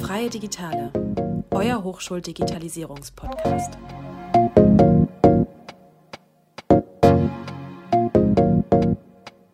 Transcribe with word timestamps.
Freie 0.00 0.30
Digitale, 0.30 0.92
euer 1.50 1.82
Hochschuldigitalisierungspodcast. 1.82 3.76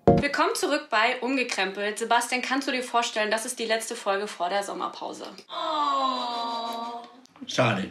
Willkommen 0.04 0.54
zurück 0.54 0.88
bei 0.90 1.18
Umgekrempelt. 1.22 1.98
Sebastian, 1.98 2.42
kannst 2.42 2.68
du 2.68 2.72
dir 2.72 2.82
vorstellen, 2.82 3.30
das 3.30 3.46
ist 3.46 3.58
die 3.58 3.64
letzte 3.64 3.96
Folge 3.96 4.26
vor 4.26 4.50
der 4.50 4.62
Sommerpause? 4.62 5.24
Oh. 5.48 6.98
Schade. 7.46 7.90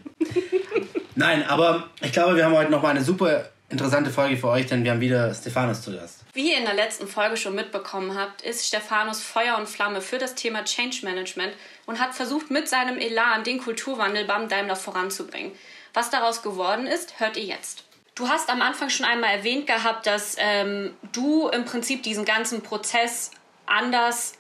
Nein, 1.15 1.43
aber 1.47 1.89
ich 1.99 2.11
glaube, 2.11 2.35
wir 2.35 2.45
haben 2.45 2.55
heute 2.55 2.69
noch 2.69 2.83
mal 2.83 2.89
eine 2.89 3.03
super 3.03 3.49
interessante 3.71 4.09
Folge 4.11 4.37
für 4.37 4.49
euch, 4.49 4.67
denn 4.67 4.83
wir 4.83 4.91
haben 4.91 5.01
wieder 5.01 5.33
Stefanus 5.33 5.81
zu 5.81 5.91
Gast. 5.91 6.19
Wie 6.33 6.51
ihr 6.51 6.57
in 6.57 6.65
der 6.65 6.73
letzten 6.73 7.07
Folge 7.07 7.37
schon 7.37 7.55
mitbekommen 7.55 8.17
habt, 8.17 8.41
ist 8.41 8.67
Stefanus 8.67 9.21
Feuer 9.21 9.57
und 9.57 9.67
Flamme 9.67 10.01
für 10.01 10.17
das 10.17 10.35
Thema 10.35 10.63
Change 10.63 10.99
Management 11.03 11.53
und 11.85 11.99
hat 11.99 12.13
versucht, 12.13 12.51
mit 12.51 12.69
seinem 12.69 12.97
Elan 12.97 13.43
den 13.43 13.59
Kulturwandel 13.59 14.25
beim 14.25 14.47
Daimler 14.47 14.75
voranzubringen. 14.75 15.51
Was 15.93 16.09
daraus 16.09 16.41
geworden 16.41 16.87
ist, 16.87 17.19
hört 17.19 17.37
ihr 17.37 17.43
jetzt. 17.43 17.83
Du 18.15 18.27
hast 18.27 18.49
am 18.49 18.61
Anfang 18.61 18.89
schon 18.89 19.05
einmal 19.05 19.37
erwähnt 19.37 19.67
gehabt, 19.67 20.05
dass 20.05 20.35
ähm, 20.37 20.93
du 21.11 21.47
im 21.49 21.65
Prinzip 21.65 22.03
diesen 22.03 22.25
ganzen 22.25 22.61
Prozess 22.61 23.31
anders 23.65 24.33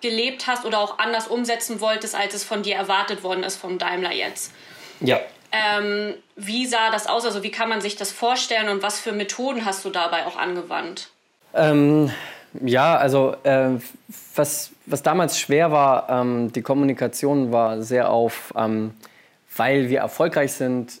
gelebt 0.00 0.46
hast 0.46 0.64
oder 0.64 0.78
auch 0.78 0.98
anders 0.98 1.28
umsetzen 1.28 1.80
wolltest, 1.80 2.14
als 2.14 2.34
es 2.34 2.44
von 2.44 2.62
dir 2.62 2.74
erwartet 2.74 3.22
worden 3.22 3.44
ist 3.44 3.56
vom 3.56 3.78
Daimler 3.78 4.12
jetzt. 4.12 4.52
Ja. 5.00 5.20
Ähm, 5.52 6.14
wie 6.36 6.66
sah 6.66 6.90
das 6.90 7.06
aus? 7.06 7.24
Also 7.24 7.42
wie 7.42 7.50
kann 7.50 7.68
man 7.68 7.80
sich 7.80 7.96
das 7.96 8.10
vorstellen 8.10 8.68
und 8.68 8.82
was 8.82 8.98
für 8.98 9.12
Methoden 9.12 9.64
hast 9.64 9.84
du 9.84 9.90
dabei 9.90 10.26
auch 10.26 10.36
angewandt? 10.36 11.10
Ähm, 11.54 12.10
ja, 12.60 12.96
also 12.96 13.36
äh, 13.44 13.70
was, 14.34 14.70
was 14.86 15.02
damals 15.02 15.38
schwer 15.38 15.70
war, 15.70 16.08
ähm, 16.08 16.52
die 16.52 16.62
Kommunikation 16.62 17.52
war 17.52 17.82
sehr 17.82 18.10
auf, 18.10 18.52
ähm, 18.56 18.94
weil 19.56 19.90
wir 19.90 20.00
erfolgreich 20.00 20.52
sind, 20.52 21.00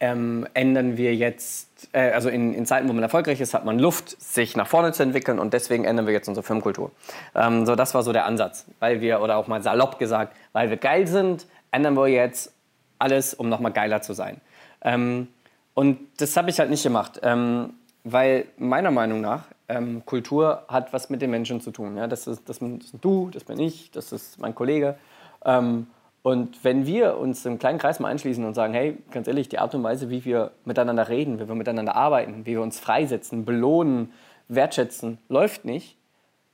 ähm, 0.00 0.46
ändern 0.54 0.96
wir 0.96 1.14
jetzt, 1.14 1.68
äh, 1.92 2.10
also 2.10 2.28
in, 2.28 2.54
in, 2.54 2.66
Zeiten, 2.66 2.88
wo 2.88 2.92
man 2.92 3.02
erfolgreich 3.02 3.40
ist, 3.40 3.54
hat 3.54 3.64
man 3.64 3.78
Luft, 3.78 4.20
sich 4.20 4.56
nach 4.56 4.68
vorne 4.68 4.92
zu 4.92 5.02
entwickeln 5.02 5.38
und 5.38 5.52
deswegen 5.54 5.84
ändern 5.84 6.06
wir 6.06 6.12
jetzt 6.12 6.28
unsere 6.28 6.44
Firmenkultur. 6.44 6.92
Ähm, 7.34 7.66
so, 7.66 7.74
das 7.74 7.94
war 7.94 8.02
so 8.02 8.12
der 8.12 8.26
Ansatz, 8.26 8.66
weil 8.80 9.00
wir, 9.00 9.20
oder 9.20 9.36
auch 9.36 9.48
mal 9.48 9.62
salopp 9.62 9.98
gesagt, 9.98 10.36
weil 10.52 10.70
wir 10.70 10.76
geil 10.76 11.06
sind, 11.06 11.46
ändern 11.72 11.96
wir 11.96 12.06
jetzt 12.08 12.52
alles, 12.98 13.34
um 13.34 13.48
nochmal 13.48 13.72
geiler 13.72 14.02
zu 14.02 14.12
sein. 14.12 14.40
Ähm, 14.82 15.28
und 15.74 15.98
das 16.18 16.36
habe 16.36 16.50
ich 16.50 16.58
halt 16.58 16.70
nicht 16.70 16.82
gemacht, 16.82 17.20
ähm, 17.22 17.74
weil 18.04 18.46
meiner 18.56 18.90
Meinung 18.90 19.20
nach 19.20 19.44
ähm, 19.68 20.02
Kultur 20.06 20.64
hat 20.68 20.92
was 20.92 21.10
mit 21.10 21.22
den 21.22 21.30
Menschen 21.30 21.60
zu 21.60 21.70
tun. 21.70 21.96
Ja? 21.96 22.06
Das, 22.06 22.26
ist, 22.26 22.48
das, 22.48 22.58
das 22.58 22.68
ist 22.68 22.94
du, 23.00 23.30
das 23.30 23.44
bin 23.44 23.58
ich, 23.60 23.90
das 23.90 24.12
ist 24.12 24.40
mein 24.40 24.54
Kollege. 24.54 24.96
Ähm, 25.44 25.86
und 26.22 26.62
wenn 26.64 26.84
wir 26.84 27.16
uns 27.16 27.46
im 27.46 27.58
kleinen 27.58 27.78
Kreis 27.78 28.00
mal 28.00 28.08
einschließen 28.08 28.44
und 28.44 28.54
sagen, 28.54 28.74
hey, 28.74 28.98
ganz 29.10 29.28
ehrlich, 29.28 29.48
die 29.48 29.58
Art 29.58 29.74
und 29.74 29.82
Weise, 29.82 30.10
wie 30.10 30.24
wir 30.24 30.50
miteinander 30.64 31.08
reden, 31.08 31.38
wie 31.38 31.48
wir 31.48 31.54
miteinander 31.54 31.94
arbeiten, 31.94 32.44
wie 32.44 32.52
wir 32.52 32.62
uns 32.62 32.78
freisetzen, 32.78 33.44
belohnen, 33.44 34.12
wertschätzen, 34.48 35.18
läuft 35.28 35.64
nicht, 35.64 35.96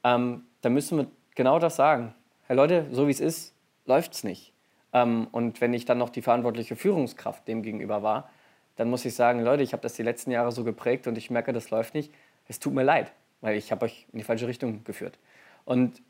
ähm, 0.03 0.43
dann 0.61 0.75
müssen 0.75 0.99
wir 0.99 1.07
genau 1.35 1.59
das 1.59 1.77
sagen. 1.77 2.15
Hey 2.47 2.57
Leute, 2.57 2.87
so 2.93 3.07
wie 3.07 3.11
es 3.11 3.21
ist, 3.21 3.55
läuft 3.87 4.13
es 4.13 4.25
nicht. 4.25 4.54
Ähm, 4.95 5.27
und 5.33 5.61
wenn 5.61 5.75
ich 5.75 5.85
dann 5.85 5.99
noch 5.99 6.09
die 6.09 6.23
verantwortliche 6.23 6.77
Führungskraft 6.77 7.47
dem 7.47 7.63
gegenüber 7.63 8.03
war, 8.03 8.31
dann 8.77 8.89
muss 8.89 9.05
ich 9.05 9.15
sagen, 9.15 9.41
Leute, 9.41 9.63
ich 9.63 9.73
habe 9.73 9.83
das 9.83 9.95
die 9.95 10.03
letzten 10.03 10.31
Jahre 10.31 10.53
so 10.53 10.65
geprägt 10.65 11.07
und 11.07 11.19
ich 11.19 11.31
merke, 11.31 11.53
das 11.53 11.71
läuft 11.71 11.95
nicht. 11.95 12.13
Es 12.49 12.59
tut 12.61 12.73
mir 12.73 12.83
leid, 12.83 13.13
weil 13.41 13.57
ich 13.57 13.71
habe 13.71 13.85
euch 13.85 14.07
in 14.13 14.19
die 14.19 14.25
falsche 14.25 14.47
Richtung 14.47 14.83
geführt. 14.85 15.19
Und 15.65 16.01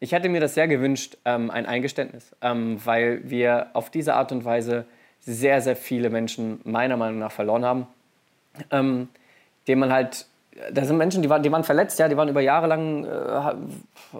ich 0.00 0.12
hätte 0.12 0.28
mir 0.28 0.40
das 0.40 0.54
sehr 0.54 0.66
gewünscht, 0.66 1.18
ähm, 1.24 1.50
ein 1.50 1.66
Eingeständnis, 1.66 2.34
ähm, 2.40 2.80
weil 2.84 3.28
wir 3.28 3.68
auf 3.74 3.90
diese 3.90 4.14
Art 4.14 4.32
und 4.32 4.44
Weise 4.44 4.86
sehr, 5.20 5.60
sehr 5.60 5.76
viele 5.76 6.08
Menschen 6.08 6.60
meiner 6.64 6.96
Meinung 6.96 7.18
nach 7.18 7.32
verloren 7.32 7.64
haben, 7.64 7.86
ähm, 8.70 9.08
denen 9.68 9.80
man 9.80 9.92
halt 9.92 10.26
da 10.72 10.84
sind 10.84 10.96
Menschen, 10.96 11.22
die 11.22 11.30
waren, 11.30 11.42
die 11.42 11.52
waren 11.52 11.64
verletzt, 11.64 11.98
ja, 11.98 12.08
die 12.08 12.16
waren 12.16 12.28
über 12.28 12.40
Jahre 12.40 12.66
lang, 12.66 13.04
äh, 13.04 13.08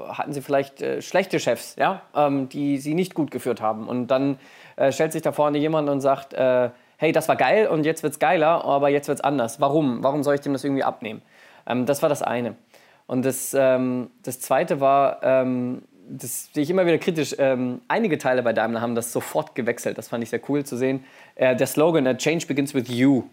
hatten 0.09 0.33
sie 0.33 0.41
vielleicht 0.41 0.81
äh, 0.81 1.03
schlechte 1.03 1.41
Chefs, 1.41 1.77
ja, 1.77 2.03
ähm, 2.15 2.49
die 2.49 2.79
sie 2.79 2.95
nicht 2.95 3.15
gut 3.15 3.31
geführt 3.31 3.61
haben. 3.61 3.89
Und 3.89 4.09
dann 4.09 4.39
äh, 4.77 4.93
stellt 4.93 5.13
sich 5.13 5.23
da 5.23 5.33
vorne 5.33 5.59
jemand 5.59 5.89
und 5.89 6.01
sagt, 6.01 6.33
äh, 6.35 6.71
hey, 6.97 7.13
das 7.13 7.29
war 7.29 7.37
geil 7.37 7.67
und 7.67 7.85
jetzt 7.85 8.03
wird 8.03 8.13
es 8.13 8.19
geiler, 8.19 8.65
aber 8.65 8.91
jetzt 8.91 9.09
wird 9.09 9.19
es 9.19 9.25
anders. 9.25 9.61
Warum? 9.61 10.03
Warum 10.03 10.23
soll 10.23 10.35
ich 10.37 10.41
dem 10.41 10.53
das 10.53 10.65
irgendwie 10.65 10.85
abnehmen? 10.85 11.23
Ähm, 11.67 11.87
das 11.87 12.03
war 12.03 12.09
das 12.09 12.23
eine. 12.23 12.55
Und 13.07 13.25
das, 13.25 13.55
ähm, 13.59 14.11
das 14.23 14.41
zweite 14.41 14.81
war, 14.81 15.23
ähm, 15.23 15.83
das 16.09 16.51
sehe 16.53 16.63
ich 16.63 16.71
immer 16.71 16.87
wieder 16.87 16.99
kritisch. 16.99 17.35
Ähm, 17.39 17.81
einige 17.89 18.19
Teile 18.19 18.43
bei 18.43 18.53
Daimler 18.53 18.81
haben 18.81 18.95
das 18.95 19.13
sofort 19.13 19.55
gewechselt. 19.55 19.99
Das 19.99 20.09
fand 20.09 20.23
ich 20.23 20.31
sehr 20.31 20.41
cool 20.49 20.65
zu 20.65 20.77
sehen. 20.77 21.05
Äh, 21.35 21.57
der 21.57 21.67
Slogan, 21.67 22.17
Change 22.19 22.47
begins 22.47 22.75
with 22.75 22.89
you. 22.89 23.25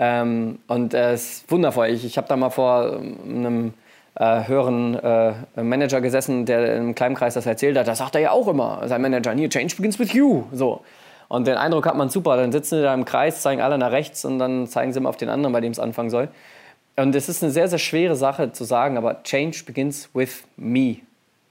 Ähm, 0.00 0.60
und 0.68 0.94
es 0.94 1.00
äh, 1.00 1.14
ist 1.14 1.50
wundervoll. 1.50 1.88
Ich, 1.88 2.04
ich 2.04 2.16
habe 2.16 2.28
da 2.28 2.36
mal 2.36 2.50
vor 2.50 3.00
ähm, 3.00 3.16
einem 3.24 3.74
äh, 4.14 4.46
höheren 4.46 4.94
äh, 4.94 5.34
Manager 5.60 6.00
gesessen, 6.00 6.46
der 6.46 6.76
im 6.76 6.94
kleinen 6.94 7.16
Kreis 7.16 7.34
das 7.34 7.46
erzählt 7.46 7.76
hat. 7.76 7.88
Da 7.88 7.96
sagt 7.96 8.14
er 8.14 8.20
ja 8.20 8.30
auch 8.30 8.46
immer, 8.46 8.86
sein 8.86 9.02
Manager, 9.02 9.32
hier, 9.32 9.50
change 9.50 9.74
begins 9.76 9.98
with 9.98 10.12
you. 10.12 10.44
So. 10.52 10.82
Und 11.26 11.48
den 11.48 11.56
Eindruck 11.56 11.86
hat 11.86 11.96
man 11.96 12.10
super. 12.10 12.36
Dann 12.36 12.52
sitzen 12.52 12.76
sie 12.76 12.82
da 12.82 12.94
im 12.94 13.04
Kreis, 13.04 13.42
zeigen 13.42 13.60
alle 13.60 13.76
nach 13.76 13.90
rechts 13.90 14.24
und 14.24 14.38
dann 14.38 14.68
zeigen 14.68 14.92
sie 14.92 15.00
immer 15.00 15.08
auf 15.08 15.16
den 15.16 15.28
anderen, 15.28 15.52
bei 15.52 15.60
dem 15.60 15.72
es 15.72 15.80
anfangen 15.80 16.10
soll. 16.10 16.28
Und 16.96 17.14
es 17.14 17.28
ist 17.28 17.42
eine 17.42 17.52
sehr, 17.52 17.68
sehr 17.68 17.78
schwere 17.78 18.16
Sache 18.16 18.52
zu 18.52 18.64
sagen, 18.64 18.96
aber 18.96 19.22
Change 19.24 19.64
begins 19.66 20.08
with 20.14 20.44
me. 20.56 20.96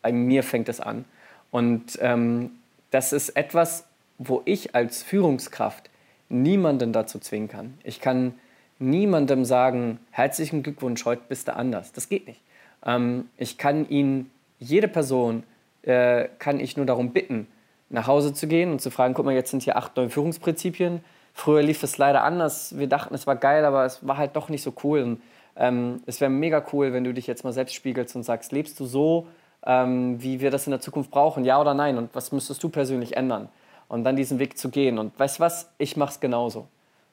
Bei 0.01 0.11
mir 0.11 0.41
fängt 0.43 0.69
es 0.69 0.79
an. 0.79 1.05
Und 1.51 1.99
ähm, 2.01 2.51
das 2.91 3.13
ist 3.13 3.29
etwas, 3.29 3.85
wo 4.17 4.41
ich 4.45 4.73
als 4.73 5.03
Führungskraft 5.03 5.89
niemanden 6.29 6.93
dazu 6.93 7.19
zwingen 7.19 7.47
kann. 7.47 7.77
Ich 7.83 8.01
kann 8.01 8.33
niemandem 8.79 9.45
sagen, 9.45 9.99
herzlichen 10.11 10.63
Glückwunsch, 10.63 11.05
heute 11.05 11.23
bist 11.27 11.47
du 11.47 11.55
anders. 11.55 11.91
Das 11.93 12.09
geht 12.09 12.27
nicht. 12.27 12.41
Ähm, 12.85 13.29
ich 13.37 13.57
kann 13.57 13.87
ihn, 13.89 14.29
jede 14.59 14.87
Person, 14.87 15.43
äh, 15.83 16.27
kann 16.39 16.59
ich 16.59 16.77
nur 16.77 16.85
darum 16.85 17.11
bitten, 17.11 17.47
nach 17.89 18.07
Hause 18.07 18.33
zu 18.33 18.47
gehen 18.47 18.71
und 18.71 18.81
zu 18.81 18.91
fragen, 18.91 19.13
guck 19.13 19.25
mal, 19.25 19.33
jetzt 19.33 19.51
sind 19.51 19.63
hier 19.63 19.77
acht 19.77 19.95
neue 19.95 20.09
Führungsprinzipien. 20.09 21.01
Früher 21.33 21.61
lief 21.61 21.83
es 21.83 21.97
leider 21.97 22.23
anders. 22.23 22.77
Wir 22.77 22.87
dachten, 22.87 23.13
es 23.13 23.27
war 23.27 23.35
geil, 23.35 23.63
aber 23.63 23.85
es 23.85 24.05
war 24.05 24.17
halt 24.17 24.35
doch 24.35 24.49
nicht 24.49 24.63
so 24.63 24.73
cool. 24.83 25.01
Und, 25.01 25.21
ähm, 25.55 26.01
es 26.05 26.19
wäre 26.19 26.29
mega 26.29 26.63
cool, 26.73 26.93
wenn 26.93 27.03
du 27.03 27.13
dich 27.13 27.27
jetzt 27.27 27.43
mal 27.43 27.53
selbst 27.53 27.75
spiegelst 27.75 28.15
und 28.15 28.23
sagst, 28.23 28.51
lebst 28.51 28.79
du 28.79 28.85
so, 28.85 29.27
ähm, 29.65 30.21
wie 30.21 30.39
wir 30.39 30.51
das 30.51 30.67
in 30.67 30.71
der 30.71 30.79
Zukunft 30.81 31.11
brauchen, 31.11 31.45
ja 31.45 31.59
oder 31.59 31.73
nein? 31.73 31.97
Und 31.97 32.13
was 32.13 32.31
müsstest 32.31 32.61
du 32.63 32.69
persönlich 32.69 33.15
ändern? 33.15 33.49
Und 33.87 34.03
dann 34.03 34.15
diesen 34.15 34.39
Weg 34.39 34.57
zu 34.57 34.69
gehen. 34.69 34.99
Und 34.99 35.17
weißt 35.19 35.39
du 35.39 35.43
was, 35.43 35.71
ich 35.77 35.97
mache 35.97 36.11
es 36.11 36.19
genauso. 36.19 36.67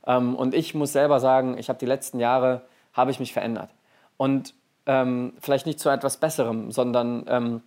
Ähm, 0.06 0.34
und 0.34 0.54
ich 0.54 0.74
muss 0.74 0.92
selber 0.92 1.20
sagen, 1.20 1.58
ich 1.58 1.68
habe 1.68 1.78
die 1.78 1.86
letzten 1.86 2.20
Jahre, 2.20 2.62
habe 2.92 3.10
ich 3.10 3.20
mich 3.20 3.32
verändert. 3.32 3.70
Und 4.16 4.54
ähm, 4.86 5.34
vielleicht 5.40 5.66
nicht 5.66 5.80
zu 5.80 5.88
etwas 5.88 6.18
Besserem, 6.18 6.70
sondern 6.70 7.24
ähm, 7.28 7.62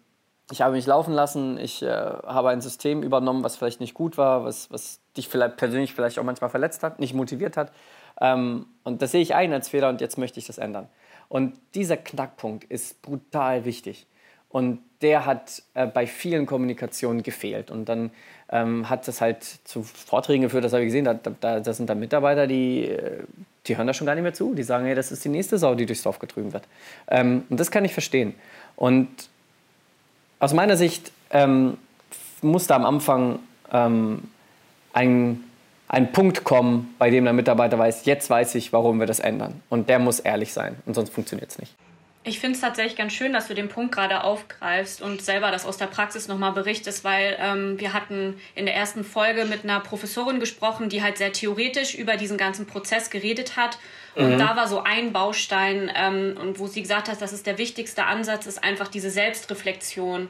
ich 0.51 0.61
habe 0.61 0.75
mich 0.75 0.85
laufen 0.85 1.13
lassen, 1.13 1.57
ich 1.57 1.81
äh, 1.83 1.87
habe 1.87 2.49
ein 2.49 2.61
System 2.61 3.03
übernommen, 3.03 3.43
was 3.43 3.57
vielleicht 3.57 3.81
nicht 3.81 3.93
gut 3.93 4.17
war, 4.17 4.45
was, 4.45 4.71
was 4.71 5.01
dich 5.17 5.27
vielleicht 5.27 5.57
persönlich 5.57 5.93
vielleicht 5.93 6.19
auch 6.19 6.23
manchmal 6.23 6.49
verletzt 6.49 6.83
hat, 6.83 6.99
nicht 6.99 7.13
motiviert 7.13 7.57
hat. 7.57 7.73
Ähm, 8.21 8.67
und 8.83 9.01
das 9.01 9.11
sehe 9.11 9.21
ich 9.21 9.35
ein 9.35 9.51
als 9.51 9.69
Fehler 9.69 9.89
und 9.89 9.99
jetzt 9.99 10.17
möchte 10.17 10.39
ich 10.39 10.47
das 10.47 10.57
ändern. 10.57 10.87
Und 11.27 11.59
dieser 11.75 11.97
Knackpunkt 11.97 12.63
ist 12.65 13.01
brutal 13.01 13.65
wichtig. 13.65 14.07
Und 14.49 14.79
der 15.01 15.25
hat 15.25 15.61
äh, 15.73 15.85
bei 15.85 16.07
vielen 16.07 16.45
Kommunikationen 16.45 17.23
gefehlt. 17.23 17.69
Und 17.69 17.89
dann 17.89 18.11
ähm, 18.49 18.89
hat 18.89 19.07
das 19.07 19.21
halt 19.21 19.43
zu 19.43 19.83
Vorträgen 19.83 20.43
geführt, 20.43 20.63
das 20.63 20.73
habe 20.73 20.83
ich 20.83 20.87
gesehen, 20.87 21.05
da, 21.05 21.13
da, 21.13 21.59
da 21.59 21.73
sind 21.73 21.89
dann 21.89 21.99
Mitarbeiter, 21.99 22.47
die, 22.47 22.85
äh, 22.85 23.23
die 23.67 23.77
hören 23.77 23.87
da 23.87 23.93
schon 23.93 24.07
gar 24.07 24.15
nicht 24.15 24.23
mehr 24.23 24.33
zu. 24.33 24.53
Die 24.53 24.63
sagen, 24.63 24.85
hey, 24.85 24.95
das 24.95 25.11
ist 25.11 25.23
die 25.25 25.29
nächste 25.29 25.57
Sau, 25.57 25.75
die 25.75 25.85
durchs 25.85 26.03
Dorf 26.03 26.19
getrieben 26.19 26.53
wird. 26.53 26.63
Ähm, 27.07 27.43
und 27.49 27.59
das 27.59 27.71
kann 27.71 27.85
ich 27.85 27.93
verstehen. 27.93 28.33
Und 28.75 29.09
aus 30.39 30.53
meiner 30.53 30.77
Sicht 30.77 31.11
ähm, 31.31 31.77
muss 32.41 32.67
da 32.67 32.75
am 32.75 32.85
Anfang 32.85 33.39
ähm, 33.71 34.23
ein, 34.93 35.43
ein 35.87 36.11
Punkt 36.11 36.43
kommen, 36.43 36.95
bei 36.97 37.09
dem 37.09 37.25
der 37.25 37.33
Mitarbeiter 37.33 37.77
weiß, 37.77 38.05
jetzt 38.05 38.29
weiß 38.29 38.55
ich, 38.55 38.71
warum 38.73 38.99
wir 38.99 39.07
das 39.07 39.19
ändern. 39.19 39.61
Und 39.69 39.89
der 39.89 39.99
muss 39.99 40.19
ehrlich 40.19 40.53
sein, 40.53 40.75
und 40.85 40.93
sonst 40.93 41.11
funktioniert 41.11 41.51
es 41.51 41.59
nicht. 41.59 41.73
Ich 42.27 42.39
finde 42.41 42.55
es 42.55 42.61
tatsächlich 42.61 42.97
ganz 42.97 43.13
schön, 43.13 43.31
dass 43.31 43.47
du 43.47 43.53
den 43.53 43.69
Punkt 43.69 43.95
gerade 43.95 44.25
aufgreifst 44.25 45.01
und 45.01 45.21
selber 45.21 45.49
das 45.49 45.65
aus 45.65 45.77
der 45.77 45.85
Praxis 45.85 46.27
nochmal 46.27 46.51
berichtest, 46.51 47.05
weil 47.05 47.37
ähm, 47.39 47.79
wir 47.79 47.93
hatten 47.93 48.35
in 48.53 48.65
der 48.65 48.75
ersten 48.75 49.05
Folge 49.05 49.45
mit 49.45 49.63
einer 49.63 49.79
Professorin 49.79 50.41
gesprochen, 50.41 50.89
die 50.89 51.01
halt 51.01 51.17
sehr 51.17 51.31
theoretisch 51.31 51.95
über 51.95 52.17
diesen 52.17 52.37
ganzen 52.37 52.67
Prozess 52.67 53.09
geredet 53.09 53.55
hat. 53.55 53.79
Und 54.15 54.33
mhm. 54.33 54.39
da 54.39 54.57
war 54.57 54.67
so 54.67 54.83
ein 54.83 55.13
Baustein, 55.13 55.89
ähm, 55.95 56.35
und 56.37 56.59
wo 56.59 56.67
sie 56.67 56.81
gesagt 56.81 57.07
hat, 57.07 57.21
das 57.21 57.31
ist 57.31 57.47
der 57.47 57.57
wichtigste 57.57 58.03
Ansatz, 58.03 58.45
ist 58.45 58.61
einfach 58.61 58.89
diese 58.89 59.09
Selbstreflexion. 59.09 60.27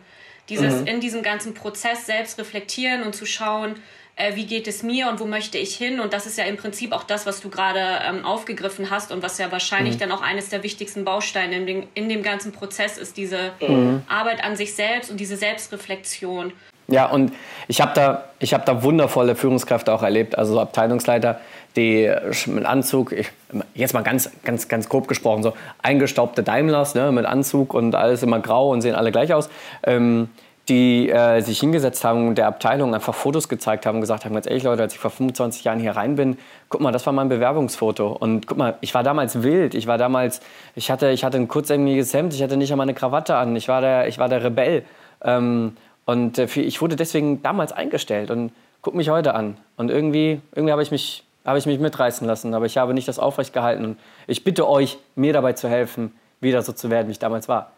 Dieses 0.50 0.82
mhm. 0.82 0.88
in 0.88 1.00
diesem 1.02 1.24
ganzen 1.24 1.56
Prozess 1.56 2.06
selbst 2.06 2.38
reflektieren 2.38 3.02
und 3.02 3.16
zu 3.16 3.26
schauen, 3.26 3.76
äh, 4.18 4.36
wie 4.36 4.46
geht 4.46 4.68
es 4.68 4.84
mir 4.84 5.10
und 5.10 5.20
wo 5.20 5.26
möchte 5.26 5.58
ich 5.58 5.76
hin. 5.76 6.00
Und 6.00 6.12
das 6.12 6.26
ist 6.26 6.38
ja 6.38 6.44
im 6.46 6.58
Prinzip 6.58 6.92
auch 6.92 7.04
das, 7.04 7.26
was 7.26 7.40
du 7.40 7.50
gerade 7.50 7.80
ähm, 8.08 8.26
aufgegriffen 8.26 8.90
hast 8.90 9.12
und 9.12 9.24
was 9.24 9.38
ja 9.38 9.52
wahrscheinlich 9.52 9.96
mhm. 9.96 10.00
dann 10.00 10.12
auch 10.12 10.22
eines 10.22 10.50
der 10.50 10.64
wichtigsten 10.64 11.06
Bausteine 11.06 11.56
in 11.56 11.66
dem, 11.66 11.84
in 11.94 12.10
dem 12.10 12.24
ganzen 12.24 12.52
Prozess 12.52 12.98
ist, 12.98 13.16
diese 13.16 13.52
mhm. 13.62 14.02
Arbeit 14.10 14.44
an 14.44 14.56
sich 14.56 14.76
selbst 14.76 15.12
und 15.12 15.20
diese 15.20 15.38
Selbstreflexion. 15.38 16.52
Ja, 16.90 17.06
und 17.08 17.34
ich 17.68 17.82
habe 17.82 17.92
da, 17.94 18.24
hab 18.42 18.66
da 18.66 18.82
wundervolle 18.82 19.36
Führungskräfte 19.36 19.94
auch 19.94 20.04
erlebt, 20.04 20.38
also 20.38 20.60
Abteilungsleiter, 20.60 21.42
die 21.76 22.12
mit 22.48 22.66
Anzug, 22.66 23.12
ich, 23.12 23.30
jetzt 23.76 23.94
mal 23.94 24.04
ganz, 24.04 24.32
ganz, 24.44 24.68
ganz 24.70 24.88
grob 24.88 25.08
gesprochen, 25.08 25.44
so 25.44 25.54
eingestaubte 25.84 26.44
Daimlers 26.44 26.96
ne, 26.96 27.12
mit 27.12 27.26
Anzug 27.26 27.74
und 27.74 27.94
alles 27.94 28.24
immer 28.24 28.40
grau 28.40 28.72
und 28.72 28.82
sehen 28.82 28.96
alle 28.96 29.12
gleich 29.12 29.34
aus. 29.34 29.50
Ähm, 29.84 30.30
die 30.70 31.10
äh, 31.10 31.42
sich 31.42 31.60
hingesetzt 31.60 32.04
haben 32.04 32.28
und 32.28 32.38
der 32.38 32.48
Abteilung 32.48 32.94
einfach 32.94 33.16
Fotos 33.16 33.48
gezeigt 33.48 33.86
haben 33.86 33.96
und 33.96 34.02
gesagt 34.02 34.26
haben, 34.26 34.34
ganz 34.34 34.48
ehrlich 34.48 34.64
Leute, 34.64 34.82
als 34.82 34.94
ich 34.94 35.00
vor 35.00 35.12
25 35.12 35.64
Jahren 35.64 35.80
hier 35.80 35.96
rein 35.96 36.16
bin, 36.16 36.38
guck 36.70 36.82
mal, 36.82 36.92
das 36.92 37.06
war 37.06 37.14
mein 37.14 37.30
Bewerbungsfoto. 37.30 38.12
Und 38.12 38.48
guck 38.48 38.58
mal, 38.58 38.76
ich 38.82 38.94
war 38.94 39.04
damals 39.04 39.44
wild, 39.44 39.76
ich 39.76 39.88
war 39.88 39.98
damals, 39.98 40.42
ich 40.76 40.92
hatte, 40.92 41.10
ich 41.12 41.24
hatte 41.24 41.38
ein 41.38 41.48
kurzärmeliges 41.48 42.14
Hemd, 42.14 42.34
ich 42.34 42.44
hatte 42.44 42.58
nicht 42.58 42.72
einmal 42.72 42.86
eine 42.86 42.94
Krawatte 42.94 43.38
an, 43.38 43.56
ich 43.56 43.68
war 43.68 43.82
der, 43.82 44.08
ich 44.08 44.20
war 44.20 44.28
der 44.28 44.44
Rebell. 44.44 44.84
Ähm, 45.24 45.78
und 46.06 46.38
äh, 46.38 46.46
ich 46.56 46.82
wurde 46.82 46.96
deswegen 46.96 47.42
damals 47.42 47.72
eingestellt. 47.72 48.30
Und 48.30 48.52
guck 48.82 48.94
mich 48.94 49.10
heute 49.10 49.36
an. 49.36 49.58
Und 49.78 49.90
irgendwie, 49.90 50.42
irgendwie 50.54 50.72
habe 50.72 50.84
ich 50.84 50.92
mich 50.92 51.24
habe 51.48 51.58
ich 51.58 51.66
mich 51.66 51.80
mitreißen 51.80 52.28
lassen, 52.28 52.54
aber 52.54 52.66
ich 52.66 52.78
habe 52.78 52.94
nicht 52.94 53.08
das 53.08 53.20
aufrecht 53.20 53.54
gehalten. 53.54 53.86
Und 53.86 54.00
ich 54.28 54.44
bitte 54.44 54.68
euch, 54.68 54.98
mir 55.16 55.32
dabei 55.32 55.54
zu 55.54 55.70
helfen, 55.70 56.12
wieder 56.42 56.62
so 56.62 56.74
zu 56.74 56.90
werden, 56.90 57.08
wie 57.08 57.12
ich 57.12 57.20
damals 57.20 57.48
war. 57.48 57.72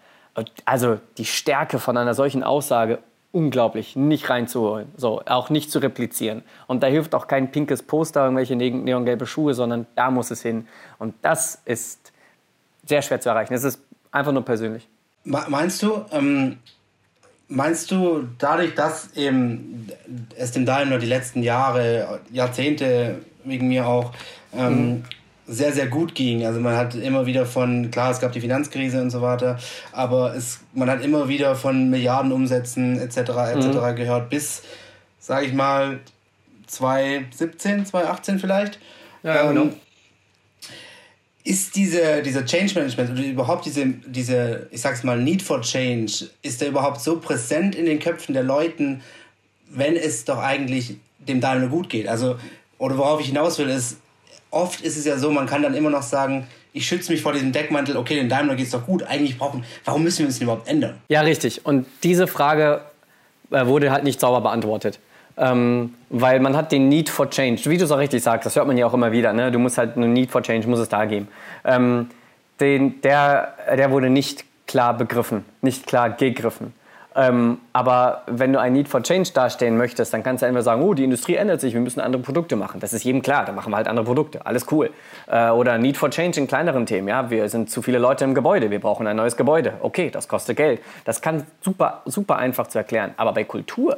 Also 0.65 0.99
die 1.17 1.25
Stärke 1.25 1.79
von 1.79 1.97
einer 1.97 2.13
solchen 2.13 2.43
Aussage 2.43 2.99
unglaublich, 3.31 3.95
nicht 3.95 4.29
reinzuholen, 4.29 4.87
so 4.97 5.21
auch 5.27 5.49
nicht 5.49 5.71
zu 5.71 5.79
replizieren. 5.79 6.43
Und 6.67 6.81
da 6.81 6.87
hilft 6.87 7.13
auch 7.13 7.27
kein 7.27 7.51
pinkes 7.51 7.83
Poster, 7.83 8.23
irgendwelche 8.23 8.55
neongelbe 8.55 9.27
Schuhe, 9.27 9.53
sondern 9.53 9.85
da 9.95 10.09
muss 10.09 10.31
es 10.31 10.41
hin. 10.41 10.67
Und 10.97 11.13
das 11.21 11.61
ist 11.65 12.11
sehr 12.85 13.01
schwer 13.01 13.21
zu 13.21 13.29
erreichen. 13.29 13.53
Es 13.53 13.63
ist 13.63 13.81
einfach 14.11 14.31
nur 14.31 14.43
persönlich. 14.43 14.87
Meinst 15.23 15.83
du, 15.83 16.05
ähm, 16.11 16.57
meinst 17.47 17.91
du, 17.91 18.27
dadurch, 18.39 18.73
dass 18.73 19.13
eben 19.15 19.89
es 20.35 20.51
dem 20.51 20.65
Daimler 20.65 20.97
die 20.97 21.05
letzten 21.05 21.43
Jahre, 21.43 22.21
Jahrzehnte 22.31 23.19
wegen 23.43 23.67
mir 23.67 23.87
auch 23.87 24.11
ähm, 24.53 24.89
mhm 24.89 25.03
sehr, 25.49 25.73
sehr 25.73 25.87
gut 25.87 26.15
ging. 26.15 26.45
Also 26.45 26.59
man 26.59 26.77
hat 26.77 26.95
immer 26.95 27.25
wieder 27.25 27.45
von, 27.45 27.89
klar, 27.91 28.11
es 28.11 28.19
gab 28.19 28.31
die 28.31 28.39
Finanzkrise 28.39 29.01
und 29.01 29.09
so 29.09 29.21
weiter, 29.21 29.57
aber 29.91 30.35
es, 30.35 30.59
man 30.73 30.89
hat 30.89 31.03
immer 31.03 31.27
wieder 31.27 31.55
von 31.55 31.89
Milliardenumsätzen 31.89 32.99
etc. 32.99 33.17
etc. 33.17 33.65
Mhm. 33.65 33.95
gehört, 33.95 34.29
bis, 34.29 34.61
sage 35.19 35.47
ich 35.47 35.53
mal, 35.53 35.99
2017, 36.67 37.87
2018 37.87 38.39
vielleicht. 38.39 38.79
Ja, 39.23 39.49
ähm, 39.49 39.55
genau. 39.55 39.73
Ist 41.43 41.75
diese, 41.75 42.21
dieser 42.21 42.45
Change 42.45 42.75
Management 42.75 43.11
oder 43.11 43.23
überhaupt 43.23 43.65
diese, 43.65 43.87
diese, 43.87 44.67
ich 44.71 44.81
sag's 44.81 45.03
mal, 45.03 45.19
Need 45.19 45.41
for 45.41 45.61
Change, 45.61 46.29
ist 46.43 46.61
der 46.61 46.67
überhaupt 46.67 47.01
so 47.01 47.19
präsent 47.19 47.75
in 47.75 47.85
den 47.85 47.97
Köpfen 47.97 48.33
der 48.33 48.43
Leuten, 48.43 49.01
wenn 49.67 49.95
es 49.95 50.25
doch 50.25 50.37
eigentlich 50.37 50.97
dem 51.17 51.41
Daimler 51.41 51.69
gut 51.69 51.89
geht? 51.89 52.07
Also, 52.07 52.37
oder 52.77 52.97
worauf 52.97 53.19
ich 53.19 53.27
hinaus 53.27 53.57
will, 53.57 53.69
ist, 53.69 53.97
oft 54.51 54.81
ist 54.81 54.97
es 54.97 55.05
ja 55.05 55.17
so, 55.17 55.31
man 55.31 55.47
kann 55.47 55.61
dann 55.61 55.73
immer 55.73 55.89
noch 55.89 56.03
sagen, 56.03 56.47
ich 56.73 56.87
schütze 56.87 57.11
mich 57.11 57.21
vor 57.21 57.33
diesem 57.33 57.51
Deckmantel, 57.51 57.97
okay, 57.97 58.15
den 58.15 58.29
Daimler 58.29 58.55
geht 58.55 58.67
es 58.67 58.71
doch 58.71 58.85
gut, 58.85 59.03
eigentlich 59.03 59.37
brauchen, 59.37 59.63
warum 59.85 60.03
müssen 60.03 60.19
wir 60.19 60.27
uns 60.27 60.39
überhaupt 60.39 60.67
ändern? 60.67 60.95
Ja, 61.07 61.21
richtig. 61.21 61.65
Und 61.65 61.85
diese 62.03 62.27
Frage 62.27 62.81
äh, 63.51 63.65
wurde 63.65 63.91
halt 63.91 64.03
nicht 64.03 64.19
sauber 64.19 64.41
beantwortet. 64.41 64.99
Ähm, 65.37 65.93
weil 66.09 66.41
man 66.41 66.55
hat 66.55 66.71
den 66.71 66.89
Need 66.89 67.09
for 67.09 67.29
Change, 67.29 67.61
wie 67.65 67.77
du 67.77 67.85
es 67.85 67.91
auch 67.91 67.97
richtig 67.97 68.21
sagst, 68.21 68.45
das 68.45 68.55
hört 68.57 68.67
man 68.67 68.77
ja 68.77 68.85
auch 68.85 68.93
immer 68.93 69.13
wieder, 69.13 69.31
ne? 69.31 69.51
du 69.51 69.59
musst 69.59 69.77
halt 69.77 69.95
einen 69.95 70.11
Need 70.11 70.31
for 70.31 70.43
Change, 70.43 70.67
muss 70.67 70.79
es 70.79 70.89
da 70.89 71.05
geben. 71.05 71.29
Ähm, 71.63 72.09
den, 72.59 72.99
der, 73.01 73.53
der 73.73 73.89
wurde 73.91 74.09
nicht 74.09 74.43
klar 74.67 74.93
begriffen, 74.97 75.45
nicht 75.61 75.87
klar 75.87 76.09
gegriffen. 76.09 76.73
Ähm, 77.19 77.57
aber 77.73 78.21
wenn 78.27 78.53
du 78.53 78.61
ein 78.61 78.71
Need 78.71 78.87
for 78.87 79.03
Change 79.03 79.31
darstellen 79.33 79.75
möchtest, 79.75 80.13
dann 80.13 80.23
kannst 80.23 80.41
du 80.41 80.45
entweder 80.45 80.63
sagen, 80.63 80.81
oh, 80.81 80.93
die 80.93 81.03
Industrie 81.03 81.35
ändert 81.35 81.59
sich, 81.59 81.73
wir 81.73 81.81
müssen 81.81 81.99
andere 81.99 82.21
Produkte 82.21 82.55
machen. 82.55 82.79
Das 82.79 82.93
ist 82.93 83.03
jedem 83.03 83.21
klar, 83.21 83.43
dann 83.43 83.55
machen 83.55 83.73
wir 83.73 83.75
halt 83.75 83.89
andere 83.89 84.05
Produkte. 84.05 84.45
Alles 84.45 84.67
cool. 84.71 84.89
Äh, 85.27 85.49
oder 85.49 85.77
Need 85.77 85.97
for 85.97 86.09
Change 86.09 86.39
in 86.39 86.47
kleineren 86.47 86.85
Themen. 86.85 87.09
Ja, 87.09 87.29
wir 87.29 87.49
sind 87.49 87.69
zu 87.69 87.81
viele 87.81 87.97
Leute 87.97 88.23
im 88.23 88.33
Gebäude, 88.33 88.71
wir 88.71 88.79
brauchen 88.79 89.05
ein 89.05 89.17
neues 89.17 89.35
Gebäude. 89.35 89.73
Okay, 89.81 90.09
das 90.11 90.29
kostet 90.29 90.55
Geld. 90.55 90.79
Das 91.03 91.21
kann 91.21 91.45
super, 91.59 92.03
super 92.05 92.37
einfach 92.37 92.67
zu 92.67 92.77
erklären. 92.77 93.11
Aber 93.17 93.33
bei 93.33 93.43
Kultur, 93.43 93.97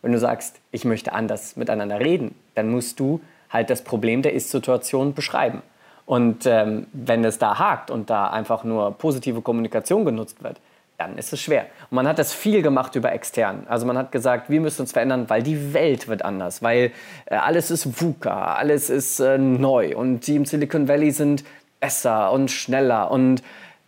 wenn 0.00 0.12
du 0.12 0.20
sagst, 0.20 0.60
ich 0.70 0.84
möchte 0.84 1.14
anders 1.14 1.56
miteinander 1.56 1.98
reden, 1.98 2.36
dann 2.54 2.70
musst 2.70 3.00
du 3.00 3.20
halt 3.50 3.70
das 3.70 3.82
Problem 3.82 4.22
der 4.22 4.34
Ist-Situation 4.34 5.14
beschreiben. 5.14 5.62
Und 6.06 6.46
ähm, 6.46 6.86
wenn 6.92 7.24
es 7.24 7.38
da 7.38 7.58
hakt 7.58 7.90
und 7.90 8.08
da 8.08 8.28
einfach 8.28 8.62
nur 8.62 8.92
positive 8.92 9.40
Kommunikation 9.42 10.04
genutzt 10.04 10.44
wird, 10.44 10.60
dann 10.98 11.18
ist 11.18 11.32
es 11.32 11.40
schwer. 11.40 11.66
Und 11.90 11.96
man 11.96 12.06
hat 12.06 12.18
das 12.18 12.32
viel 12.32 12.62
gemacht 12.62 12.94
über 12.94 13.12
extern. 13.12 13.66
Also 13.68 13.86
man 13.86 13.98
hat 13.98 14.12
gesagt, 14.12 14.50
wir 14.50 14.60
müssen 14.60 14.82
uns 14.82 14.92
verändern, 14.92 15.28
weil 15.28 15.42
die 15.42 15.74
Welt 15.74 16.08
wird 16.08 16.24
anders, 16.24 16.62
weil 16.62 16.92
äh, 17.26 17.36
alles 17.36 17.70
ist 17.70 18.00
VUCA, 18.00 18.54
alles 18.54 18.90
ist 18.90 19.20
äh, 19.20 19.38
neu 19.38 19.96
und 19.96 20.26
die 20.26 20.36
im 20.36 20.44
Silicon 20.44 20.88
Valley 20.88 21.10
sind 21.10 21.44
besser 21.80 22.30
und 22.32 22.50
schneller. 22.50 23.10
Und 23.10 23.42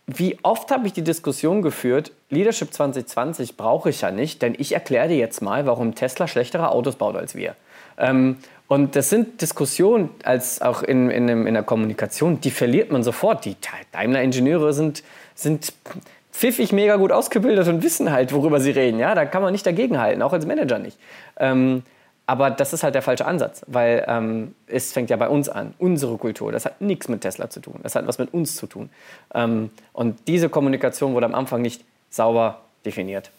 wie 0.07 0.37
oft 0.43 0.69
habe 0.71 0.85
ich 0.87 0.93
die 0.93 1.03
Diskussion 1.03 1.61
geführt, 1.61 2.11
Leadership 2.29 2.73
2020 2.73 3.57
brauche 3.57 3.89
ich 3.89 4.01
ja 4.01 4.11
nicht, 4.11 4.41
denn 4.41 4.53
ich 4.57 4.73
erkläre 4.73 5.07
dir 5.07 5.17
jetzt 5.17 5.41
mal, 5.41 5.65
warum 5.65 5.95
Tesla 5.95 6.27
schlechtere 6.27 6.69
Autos 6.69 6.95
baut 6.95 7.15
als 7.15 7.35
wir. 7.35 7.55
Ähm, 7.97 8.37
und 8.67 8.95
das 8.95 9.09
sind 9.09 9.41
Diskussionen, 9.41 10.09
als 10.23 10.61
auch 10.61 10.81
in, 10.81 11.09
in, 11.09 11.29
in 11.29 11.53
der 11.53 11.63
Kommunikation, 11.63 12.41
die 12.41 12.51
verliert 12.51 12.91
man 12.91 13.03
sofort. 13.03 13.45
Die 13.45 13.55
Daimler-Ingenieure 13.91 14.73
sind, 14.73 15.03
sind 15.35 15.73
pfiffig 16.35 16.73
mega 16.73 16.97
gut 16.97 17.11
ausgebildet 17.11 17.67
und 17.67 17.81
wissen 17.81 18.11
halt, 18.11 18.33
worüber 18.33 18.59
sie 18.59 18.71
reden. 18.71 18.99
Ja, 18.99 19.15
da 19.15 19.25
kann 19.25 19.41
man 19.41 19.53
nicht 19.53 19.65
dagegenhalten, 19.65 20.21
auch 20.21 20.33
als 20.33 20.45
Manager 20.45 20.79
nicht. 20.79 20.97
Ähm, 21.37 21.83
aber 22.27 22.49
das 22.49 22.73
ist 22.73 22.83
halt 22.83 22.95
der 22.95 23.01
falsche 23.01 23.25
Ansatz, 23.25 23.63
weil 23.67 24.03
ähm, 24.07 24.55
es 24.67 24.91
fängt 24.91 25.09
ja 25.09 25.15
bei 25.15 25.29
uns 25.29 25.47
an. 25.47 25.73
Unsere 25.77 26.17
Kultur, 26.17 26.51
das 26.51 26.65
hat 26.65 26.81
nichts 26.81 27.07
mit 27.07 27.21
Tesla 27.21 27.49
zu 27.49 27.61
tun. 27.61 27.79
Das 27.83 27.95
hat 27.95 28.05
was 28.07 28.17
mit 28.17 28.33
uns 28.33 28.55
zu 28.55 28.67
tun. 28.67 28.89
Ähm, 29.33 29.69
und 29.93 30.27
diese 30.27 30.49
Kommunikation 30.49 31.13
wurde 31.13 31.27
am 31.27 31.35
Anfang 31.35 31.61
nicht 31.61 31.85
sauber 32.09 32.61
definiert. 32.83 33.31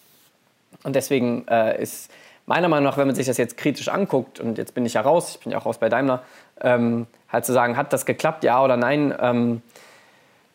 Und 0.85 0.97
deswegen 0.97 1.47
äh, 1.49 1.83
ist 1.83 2.11
meiner 2.47 2.69
Meinung 2.69 2.85
nach, 2.85 2.97
wenn 2.97 3.09
man 3.09 3.17
sich 3.17 3.27
das 3.27 3.37
jetzt 3.37 3.57
kritisch 3.57 3.89
anguckt, 3.89 4.41
und 4.41 4.57
jetzt 4.57 4.73
bin 4.73 4.87
ich 4.87 4.95
ja 4.95 5.01
raus, 5.03 5.33
ich 5.35 5.41
bin 5.41 5.53
ja 5.53 5.59
auch 5.59 5.67
raus 5.67 5.79
bei 5.79 5.89
Daimler, 5.89 6.23
ähm, 6.61 7.07
halt 7.29 7.45
zu 7.45 7.53
sagen, 7.53 7.77
hat 7.77 7.93
das 7.93 8.07
geklappt, 8.07 8.45
ja 8.45 8.63
oder 8.63 8.77
nein? 8.77 9.13
Ähm, 9.21 9.63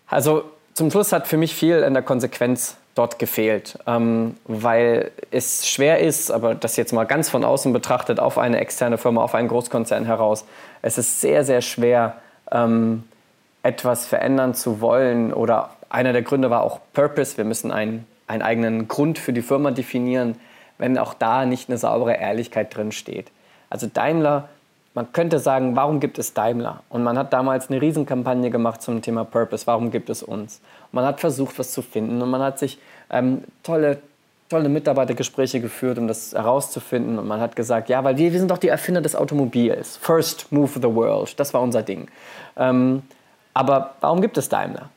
also 0.07 0.45
zum 0.73 0.91
Schluss 0.91 1.11
hat 1.11 1.27
für 1.27 1.37
mich 1.37 1.53
viel 1.55 1.79
in 1.79 1.93
der 1.93 2.03
Konsequenz 2.03 2.77
dort 2.95 3.19
gefehlt, 3.19 3.77
ähm, 3.87 4.35
weil 4.45 5.11
es 5.31 5.67
schwer 5.67 5.99
ist, 5.99 6.31
aber 6.31 6.55
das 6.55 6.75
jetzt 6.75 6.91
mal 6.91 7.05
ganz 7.05 7.29
von 7.29 7.43
außen 7.43 7.71
betrachtet, 7.71 8.19
auf 8.19 8.37
eine 8.37 8.59
externe 8.59 8.97
Firma, 8.97 9.23
auf 9.23 9.33
einen 9.33 9.47
Großkonzern 9.47 10.05
heraus, 10.05 10.45
es 10.81 10.97
ist 10.97 11.21
sehr, 11.21 11.43
sehr 11.43 11.61
schwer, 11.61 12.17
ähm, 12.51 13.03
etwas 13.63 14.05
verändern 14.05 14.53
zu 14.53 14.81
wollen. 14.81 15.33
Oder 15.33 15.71
einer 15.89 16.13
der 16.13 16.21
Gründe 16.21 16.49
war 16.49 16.63
auch 16.63 16.79
Purpose. 16.93 17.37
Wir 17.37 17.45
müssen 17.45 17.71
einen, 17.71 18.07
einen 18.27 18.41
eigenen 18.41 18.87
Grund 18.87 19.19
für 19.19 19.33
die 19.33 19.41
Firma 19.41 19.71
definieren, 19.71 20.35
wenn 20.77 20.97
auch 20.97 21.13
da 21.13 21.45
nicht 21.45 21.69
eine 21.69 21.77
saubere 21.77 22.15
Ehrlichkeit 22.15 22.75
drin 22.75 22.91
steht. 22.91 23.27
Also 23.69 23.87
Daimler 23.87 24.49
man 24.93 25.13
könnte 25.13 25.39
sagen, 25.39 25.75
warum 25.75 25.99
gibt 25.99 26.19
es 26.19 26.33
Daimler? 26.33 26.83
Und 26.89 27.03
man 27.03 27.17
hat 27.17 27.31
damals 27.31 27.69
eine 27.69 27.81
Riesenkampagne 27.81 28.49
gemacht 28.49 28.81
zum 28.81 29.01
Thema 29.01 29.23
Purpose, 29.23 29.65
warum 29.67 29.91
gibt 29.91 30.09
es 30.09 30.21
uns? 30.21 30.61
Man 30.91 31.05
hat 31.05 31.19
versucht, 31.19 31.57
was 31.59 31.71
zu 31.71 31.81
finden 31.81 32.21
und 32.21 32.29
man 32.29 32.41
hat 32.41 32.59
sich 32.59 32.77
ähm, 33.09 33.43
tolle, 33.63 34.01
tolle 34.49 34.67
Mitarbeitergespräche 34.67 35.61
geführt, 35.61 35.97
um 35.97 36.07
das 36.07 36.33
herauszufinden. 36.33 37.17
Und 37.19 37.27
man 37.27 37.39
hat 37.39 37.55
gesagt, 37.55 37.87
ja, 37.87 38.03
weil 38.03 38.17
wir, 38.17 38.33
wir 38.33 38.39
sind 38.39 38.51
doch 38.51 38.57
die 38.57 38.67
Erfinder 38.67 39.01
des 39.01 39.15
Automobils. 39.15 39.95
First 39.97 40.51
move 40.51 40.73
the 40.75 40.93
world, 40.93 41.39
das 41.39 41.53
war 41.53 41.61
unser 41.61 41.83
Ding. 41.83 42.09
Ähm, 42.57 43.03
aber 43.53 43.95
warum 44.01 44.21
gibt 44.21 44.37
es 44.37 44.49
Daimler? 44.49 44.89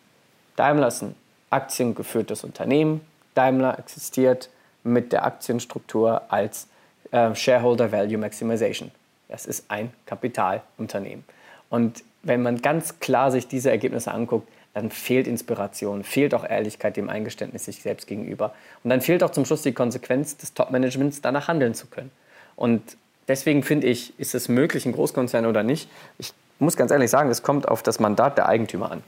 Daimler 0.57 0.89
ist 0.89 1.03
ein 1.03 1.15
aktiengeführtes 1.51 2.43
Unternehmen. 2.43 3.01
Daimler 3.35 3.79
existiert 3.79 4.49
mit 4.83 5.13
der 5.13 5.25
Aktienstruktur 5.25 6.23
als 6.29 6.69
äh, 7.13 7.35
Shareholder 7.35 7.91
Value 7.91 8.19
Maximization. 8.19 8.91
Das 9.35 9.47
ist 9.47 9.69
ein 9.69 9.93
Kapitalunternehmen. 10.07 11.25
Und 11.69 12.05
wenn 12.23 12.41
man 12.41 12.63
ganz 12.63 13.01
klar 13.01 13.33
sich 13.33 13.49
diese 13.49 13.69
Ergebnisse 13.69 14.13
anguckt, 14.13 14.49
dann 14.75 14.93
fehlt 14.93 15.27
Inspiration, 15.27 16.05
fehlt 16.05 16.35
auch 16.35 16.49
Ehrlichkeit 16.49 16.97
dem 16.97 17.09
Eingeständnis 17.09 17.65
sich 17.65 17.83
selbst 17.83 18.07
gegenüber. 18.07 18.55
Und 18.85 18.91
dann 18.91 19.01
fehlt 19.01 19.25
auch 19.25 19.31
zum 19.31 19.45
Schluss 19.45 19.63
die 19.63 19.73
Konsequenz 19.73 20.37
des 20.37 20.55
Top-Managements, 20.55 21.21
danach 21.21 21.49
handeln 21.49 21.75
zu 21.75 21.89
können. 21.89 22.13
Und 22.55 22.97
deswegen 23.27 23.65
finde 23.65 23.89
ich, 23.89 24.17
ist 24.21 24.37
es 24.37 24.49
möglich, 24.49 24.87
ein 24.87 24.93
Großkonzern 24.93 25.47
oder 25.47 25.65
nicht? 25.65 25.91
Ich 26.19 26.33
muss 26.61 26.77
ganz 26.77 26.93
ehrlich 26.93 27.11
sagen, 27.11 27.29
es 27.29 27.43
kommt 27.43 27.67
auf 27.67 27.83
das 27.83 27.99
Mandat 27.99 28.39
der 28.39 28.49
Eigentümer 28.49 28.93
an. 28.93 29.03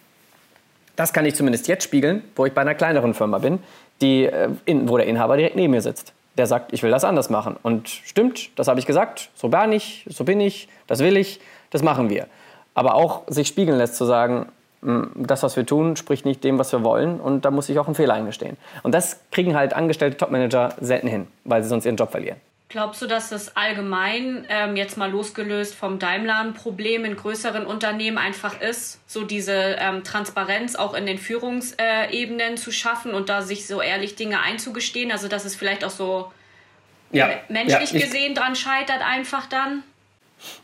Das 0.96 1.12
kann 1.12 1.24
ich 1.24 1.36
zumindest 1.36 1.68
jetzt 1.68 1.84
spiegeln, 1.84 2.24
wo 2.34 2.46
ich 2.46 2.52
bei 2.52 2.62
einer 2.62 2.74
kleineren 2.74 3.14
Firma 3.14 3.38
bin, 3.38 3.60
die, 4.00 4.24
äh, 4.24 4.48
wo 4.66 4.96
der 4.96 5.06
Inhaber 5.06 5.36
direkt 5.36 5.54
neben 5.54 5.70
mir 5.70 5.82
sitzt. 5.82 6.14
Der 6.38 6.46
sagt, 6.46 6.72
ich 6.72 6.82
will 6.82 6.90
das 6.90 7.04
anders 7.04 7.30
machen. 7.30 7.56
Und 7.62 7.88
stimmt, 7.88 8.50
das 8.58 8.68
habe 8.68 8.80
ich 8.80 8.86
gesagt, 8.86 9.30
so 9.34 9.48
bin 9.48 9.72
ich, 9.72 10.06
so 10.08 10.24
bin 10.24 10.40
ich, 10.40 10.68
das 10.86 11.00
will 11.00 11.16
ich, 11.16 11.40
das 11.70 11.82
machen 11.82 12.10
wir. 12.10 12.26
Aber 12.74 12.94
auch 12.94 13.22
sich 13.26 13.48
spiegeln 13.48 13.78
lässt, 13.78 13.96
zu 13.96 14.04
sagen, 14.04 14.46
hm, 14.82 15.10
das, 15.16 15.42
was 15.42 15.56
wir 15.56 15.64
tun, 15.64 15.96
spricht 15.96 16.24
nicht 16.24 16.44
dem, 16.44 16.58
was 16.58 16.72
wir 16.72 16.84
wollen 16.84 17.20
und 17.20 17.44
da 17.44 17.50
muss 17.50 17.68
ich 17.68 17.78
auch 17.78 17.86
einen 17.86 17.94
Fehler 17.94 18.14
eingestehen. 18.14 18.56
Und 18.82 18.94
das 18.94 19.20
kriegen 19.30 19.56
halt 19.56 19.74
angestellte 19.74 20.16
Topmanager 20.16 20.74
selten 20.80 21.08
hin, 21.08 21.26
weil 21.44 21.62
sie 21.62 21.68
sonst 21.68 21.86
ihren 21.86 21.96
Job 21.96 22.10
verlieren. 22.10 22.38
Glaubst 22.68 23.00
du, 23.00 23.06
dass 23.06 23.28
das 23.28 23.56
allgemein, 23.56 24.44
ähm, 24.48 24.74
jetzt 24.74 24.96
mal 24.96 25.08
losgelöst 25.08 25.74
vom 25.74 26.00
Daimler, 26.00 26.40
ein 26.40 26.52
Problem 26.52 27.04
in 27.04 27.14
größeren 27.14 27.64
Unternehmen 27.64 28.18
einfach 28.18 28.60
ist, 28.60 28.98
so 29.06 29.22
diese 29.22 29.52
ähm, 29.52 30.02
Transparenz 30.02 30.74
auch 30.74 30.94
in 30.94 31.06
den 31.06 31.18
Führungsebenen 31.18 32.56
zu 32.56 32.72
schaffen 32.72 33.14
und 33.14 33.28
da 33.28 33.42
sich 33.42 33.68
so 33.68 33.80
ehrlich 33.80 34.16
Dinge 34.16 34.40
einzugestehen? 34.40 35.12
Also, 35.12 35.28
dass 35.28 35.44
es 35.44 35.54
vielleicht 35.54 35.84
auch 35.84 35.90
so 35.90 36.32
ja. 37.12 37.30
menschlich 37.48 37.92
ja, 37.92 38.00
gesehen 38.00 38.34
dran 38.34 38.56
scheitert, 38.56 39.00
einfach 39.00 39.46
dann? 39.46 39.84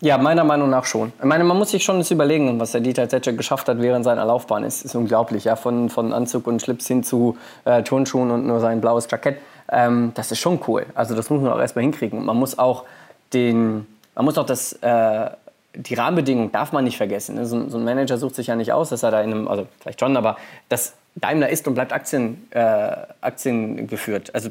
Ja, 0.01 0.19
meiner 0.19 0.45
Meinung 0.45 0.71
nach 0.71 0.85
schon. 0.85 1.13
Ich 1.19 1.25
meine, 1.25 1.45
man 1.45 1.57
muss 1.57 1.71
sich 1.71 1.85
schon 1.85 1.99
das 1.99 2.11
überlegen, 2.11 2.59
was 2.61 2.73
der 2.73 2.81
Dieter 2.81 3.09
Zetsche 3.09 3.35
geschafft 3.35 3.69
hat 3.69 3.81
während 3.81 4.05
seiner 4.05 4.25
Laufbahn. 4.25 4.65
ist, 4.65 4.85
ist 4.85 4.95
unglaublich. 4.95 5.45
Ja? 5.45 5.57
Von, 5.57 5.89
von 5.89 6.13
Anzug 6.13 6.47
und 6.47 6.61
Schlips 6.61 6.89
hin 6.89 7.05
zu 7.05 7.39
äh, 7.65 7.83
Turnschuhen 7.83 8.31
und 8.31 8.47
nur 8.47 8.61
sein 8.61 8.81
blaues 8.81 9.09
Jackett. 9.11 9.39
Ähm, 9.73 10.13
das 10.15 10.31
ist 10.31 10.39
schon 10.39 10.61
cool. 10.69 10.87
Also 10.95 11.17
das 11.17 11.31
muss 11.31 11.43
man 11.43 11.51
auch 11.51 11.59
erstmal 11.59 11.83
hinkriegen. 11.83 12.25
Man 12.25 12.37
muss 12.37 12.59
auch 12.59 12.85
den, 13.33 13.87
man 14.15 14.27
muss 14.27 14.37
auch 14.37 14.45
das, 14.45 14.75
äh, 14.75 15.31
die 15.75 15.95
Rahmenbedingungen 15.95 16.53
darf 16.53 16.73
man 16.73 16.85
nicht 16.85 16.99
vergessen. 16.99 17.37
Ne? 17.37 17.47
So, 17.47 17.69
so, 17.71 17.79
ein 17.79 17.85
Manager 17.85 18.19
sucht 18.19 18.35
sich 18.35 18.49
ja 18.49 18.55
nicht 18.55 18.73
aus, 18.73 18.91
dass 18.91 19.03
er 19.03 19.11
da 19.11 19.23
in 19.23 19.33
einem, 19.33 19.49
also 19.49 19.67
vielleicht 19.81 20.01
schon, 20.01 20.17
aber 20.17 20.37
das 20.69 20.93
Daimler 21.15 21.49
ist 21.49 21.67
und 21.67 21.75
bleibt 21.75 21.93
Aktien, 21.93 22.47
äh, 22.51 22.97
Aktien 23.23 23.87
geführt. 23.87 24.35
Also 24.35 24.51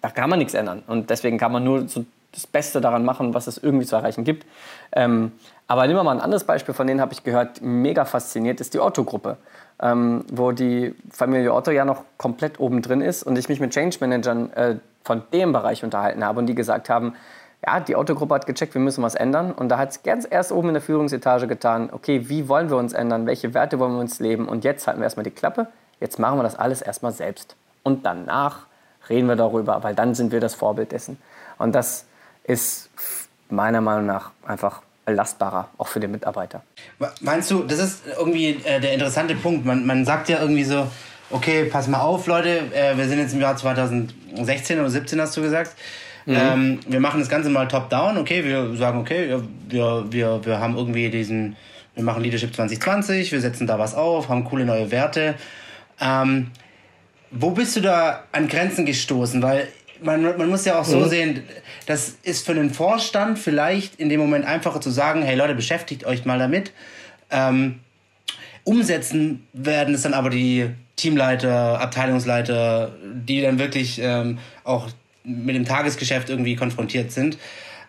da 0.00 0.08
kann 0.08 0.30
man 0.30 0.38
nichts 0.38 0.54
ändern. 0.54 0.82
Und 0.86 1.10
deswegen 1.10 1.36
kann 1.36 1.52
man 1.52 1.62
nur 1.62 1.86
so 1.86 2.06
das 2.32 2.46
Beste 2.46 2.80
daran 2.80 3.04
machen, 3.04 3.34
was 3.34 3.46
es 3.46 3.58
irgendwie 3.58 3.86
zu 3.86 3.96
erreichen 3.96 4.24
gibt. 4.24 4.46
Ähm, 4.92 5.32
aber 5.66 5.86
nehmen 5.86 5.98
wir 5.98 6.04
mal 6.04 6.12
ein 6.12 6.20
anderes 6.20 6.44
Beispiel, 6.44 6.74
von 6.74 6.86
denen 6.86 7.00
habe 7.00 7.12
ich 7.12 7.22
gehört, 7.24 7.62
mega 7.62 8.04
fasziniert, 8.04 8.60
ist 8.60 8.74
die 8.74 8.80
Otto-Gruppe 8.80 9.36
ähm, 9.82 10.24
wo 10.30 10.52
die 10.52 10.94
Familie 11.10 11.52
Otto 11.52 11.72
ja 11.72 11.84
noch 11.84 12.04
komplett 12.16 12.60
oben 12.60 12.80
drin 12.82 13.00
ist 13.00 13.24
und 13.24 13.36
ich 13.36 13.48
mich 13.48 13.60
mit 13.60 13.72
Change 13.72 13.98
Managern 14.00 14.52
äh, 14.52 14.76
von 15.04 15.22
dem 15.32 15.52
Bereich 15.52 15.82
unterhalten 15.82 16.24
habe 16.24 16.38
und 16.38 16.46
die 16.46 16.54
gesagt 16.54 16.88
haben, 16.88 17.14
ja, 17.66 17.80
die 17.80 17.96
Autogruppe 17.96 18.34
hat 18.34 18.46
gecheckt, 18.46 18.74
wir 18.74 18.80
müssen 18.80 19.04
was 19.04 19.14
ändern. 19.14 19.52
Und 19.52 19.68
da 19.68 19.78
hat 19.78 19.90
es 19.90 20.02
ganz 20.02 20.26
erst 20.28 20.50
oben 20.50 20.68
in 20.68 20.74
der 20.74 20.82
Führungsetage 20.82 21.46
getan, 21.46 21.90
okay, 21.92 22.28
wie 22.28 22.48
wollen 22.48 22.70
wir 22.70 22.76
uns 22.76 22.92
ändern, 22.92 23.26
welche 23.26 23.54
Werte 23.54 23.78
wollen 23.78 23.92
wir 23.92 24.00
uns 24.00 24.18
leben? 24.18 24.48
Und 24.48 24.64
jetzt 24.64 24.86
halten 24.86 25.00
wir 25.00 25.04
erstmal 25.04 25.24
die 25.24 25.30
Klappe, 25.30 25.68
jetzt 26.00 26.18
machen 26.18 26.38
wir 26.38 26.42
das 26.42 26.56
alles 26.56 26.82
erstmal 26.82 27.12
selbst. 27.12 27.54
Und 27.84 28.04
danach 28.04 28.66
reden 29.08 29.28
wir 29.28 29.36
darüber, 29.36 29.82
weil 29.82 29.94
dann 29.94 30.14
sind 30.14 30.32
wir 30.32 30.40
das 30.40 30.54
Vorbild 30.54 30.90
dessen. 30.90 31.18
Und 31.58 31.74
das 31.74 32.06
ist 32.44 32.90
meiner 33.48 33.80
Meinung 33.80 34.06
nach 34.06 34.30
einfach 34.46 34.82
belastbarer, 35.04 35.68
auch 35.78 35.88
für 35.88 36.00
den 36.00 36.10
Mitarbeiter. 36.10 36.62
Meinst 37.20 37.50
du, 37.50 37.62
das 37.64 37.78
ist 37.78 38.02
irgendwie 38.18 38.60
äh, 38.64 38.80
der 38.80 38.92
interessante 38.92 39.34
Punkt. 39.34 39.64
Man, 39.64 39.84
man 39.84 40.04
sagt 40.04 40.28
ja 40.28 40.40
irgendwie 40.40 40.64
so, 40.64 40.86
okay, 41.30 41.64
pass 41.64 41.88
mal 41.88 42.00
auf, 42.00 42.26
Leute, 42.26 42.72
äh, 42.72 42.96
wir 42.96 43.08
sind 43.08 43.18
jetzt 43.18 43.34
im 43.34 43.40
Jahr 43.40 43.56
2016 43.56 44.78
oder 44.78 44.90
17, 44.90 45.20
hast 45.20 45.36
du 45.36 45.42
gesagt. 45.42 45.72
Mhm. 46.26 46.36
Ähm, 46.36 46.80
wir 46.86 47.00
machen 47.00 47.18
das 47.18 47.28
Ganze 47.28 47.50
mal 47.50 47.66
top-down, 47.66 48.16
okay, 48.16 48.44
wir 48.44 48.76
sagen, 48.76 49.00
okay, 49.00 49.40
wir, 49.68 50.12
wir, 50.12 50.44
wir 50.44 50.60
haben 50.60 50.76
irgendwie 50.76 51.10
diesen, 51.10 51.56
wir 51.96 52.04
machen 52.04 52.22
Leadership 52.22 52.54
2020, 52.54 53.32
wir 53.32 53.40
setzen 53.40 53.66
da 53.66 53.78
was 53.78 53.94
auf, 53.94 54.28
haben 54.28 54.44
coole 54.44 54.64
neue 54.64 54.90
Werte. 54.92 55.34
Ähm, 56.00 56.52
wo 57.32 57.50
bist 57.50 57.74
du 57.76 57.80
da 57.80 58.24
an 58.30 58.46
Grenzen 58.46 58.86
gestoßen? 58.86 59.42
Weil 59.42 59.68
man, 60.02 60.22
man 60.22 60.48
muss 60.48 60.64
ja 60.64 60.78
auch 60.78 60.84
so 60.84 61.00
mhm. 61.00 61.08
sehen, 61.08 61.42
das 61.86 62.16
ist 62.22 62.46
für 62.46 62.54
den 62.54 62.70
Vorstand 62.70 63.38
vielleicht 63.38 63.96
in 63.96 64.08
dem 64.08 64.20
Moment 64.20 64.44
einfacher 64.44 64.80
zu 64.80 64.90
sagen, 64.90 65.22
hey 65.22 65.36
Leute, 65.36 65.54
beschäftigt 65.54 66.04
euch 66.04 66.24
mal 66.24 66.38
damit. 66.38 66.72
Ähm, 67.30 67.80
umsetzen 68.64 69.46
werden 69.52 69.94
es 69.94 70.02
dann 70.02 70.14
aber 70.14 70.30
die 70.30 70.70
Teamleiter, 70.96 71.80
Abteilungsleiter, 71.80 72.92
die 73.14 73.40
dann 73.40 73.58
wirklich 73.58 74.00
ähm, 74.02 74.38
auch 74.64 74.88
mit 75.24 75.54
dem 75.54 75.64
Tagesgeschäft 75.64 76.30
irgendwie 76.30 76.56
konfrontiert 76.56 77.12
sind. 77.12 77.38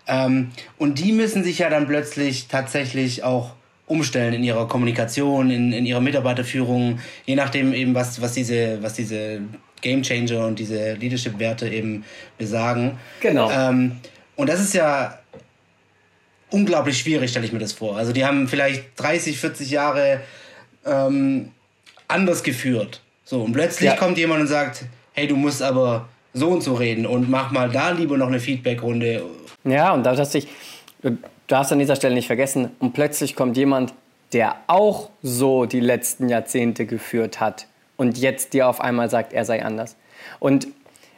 Ähm, 0.08 0.52
und 0.78 1.00
die 1.00 1.12
müssen 1.12 1.44
sich 1.44 1.60
ja 1.60 1.70
dann 1.70 1.88
plötzlich 1.88 2.48
tatsächlich 2.48 3.24
auch 3.24 3.54
umstellen 3.86 4.34
in 4.34 4.44
ihrer 4.44 4.68
Kommunikation, 4.68 5.50
in, 5.50 5.74
in 5.74 5.86
ihrer 5.86 6.02
Mitarbeiterführung, 6.02 7.00
je 7.26 7.36
nachdem 7.36 7.74
eben, 7.74 7.94
was, 7.94 8.22
was, 8.22 8.34
diese, 8.34 8.82
was 8.82 8.94
diese 8.94 9.42
Game 9.84 10.02
Changer 10.02 10.48
und 10.48 10.58
diese 10.58 10.94
Leadership-Werte 10.94 11.70
eben 11.70 12.04
besagen. 12.40 12.98
Genau. 13.20 13.52
Ähm, 13.52 13.98
und 14.36 14.50
das 14.50 14.60
ist 14.60 14.74
ja 14.74 15.20
unglaublich 16.50 16.98
schwierig, 16.98 17.30
stelle 17.30 17.46
ich 17.46 17.54
mir 17.54 17.60
das 17.60 17.74
vor. 17.74 17.98
Also 17.98 18.12
die 18.14 18.26
haben 18.26 18.48
vielleicht 18.48 18.86
30, 18.96 19.38
40 19.38 19.70
Jahre 19.70 20.22
ähm, 20.86 21.52
anders 22.08 22.42
geführt. 22.42 23.02
So, 23.26 23.42
und 23.42 23.54
plötzlich 23.54 23.92
ja. 23.92 23.96
kommt 23.96 24.18
jemand 24.18 24.42
und 24.42 24.48
sagt, 24.48 24.86
hey, 25.14 25.28
du 25.28 25.36
musst 25.36 25.62
aber 25.62 26.08
so 26.34 26.50
und 26.50 26.64
so 26.64 26.74
reden 26.74 27.06
und 27.06 27.30
mach 27.30 27.52
mal 27.52 27.70
da 27.70 27.92
lieber 27.92 28.18
noch 28.18 28.28
eine 28.28 28.40
Feedback-Runde. 28.40 29.24
Ja, 29.64 29.94
und 29.94 30.04
da 30.04 30.16
dass 30.16 30.34
ich, 30.34 30.48
du 31.02 31.18
darfst 31.48 31.72
an 31.72 31.80
dieser 31.80 31.96
Stelle 31.96 32.16
nicht 32.16 32.28
vergessen, 32.28 32.72
und 32.80 32.94
plötzlich 32.94 33.36
kommt 33.36 33.56
jemand, 33.58 33.94
der 34.34 34.56
auch 34.68 35.10
so 35.22 35.66
die 35.66 35.80
letzten 35.80 36.28
Jahrzehnte 36.28 36.86
geführt 36.86 37.40
hat 37.40 37.68
und 37.98 38.18
jetzt 38.18 38.54
dir 38.54 38.68
auf 38.68 38.82
einmal 38.82 39.10
sagt, 39.10 39.34
er 39.34 39.46
sei 39.46 39.64
anders. 39.64 39.96
Und 40.40 40.68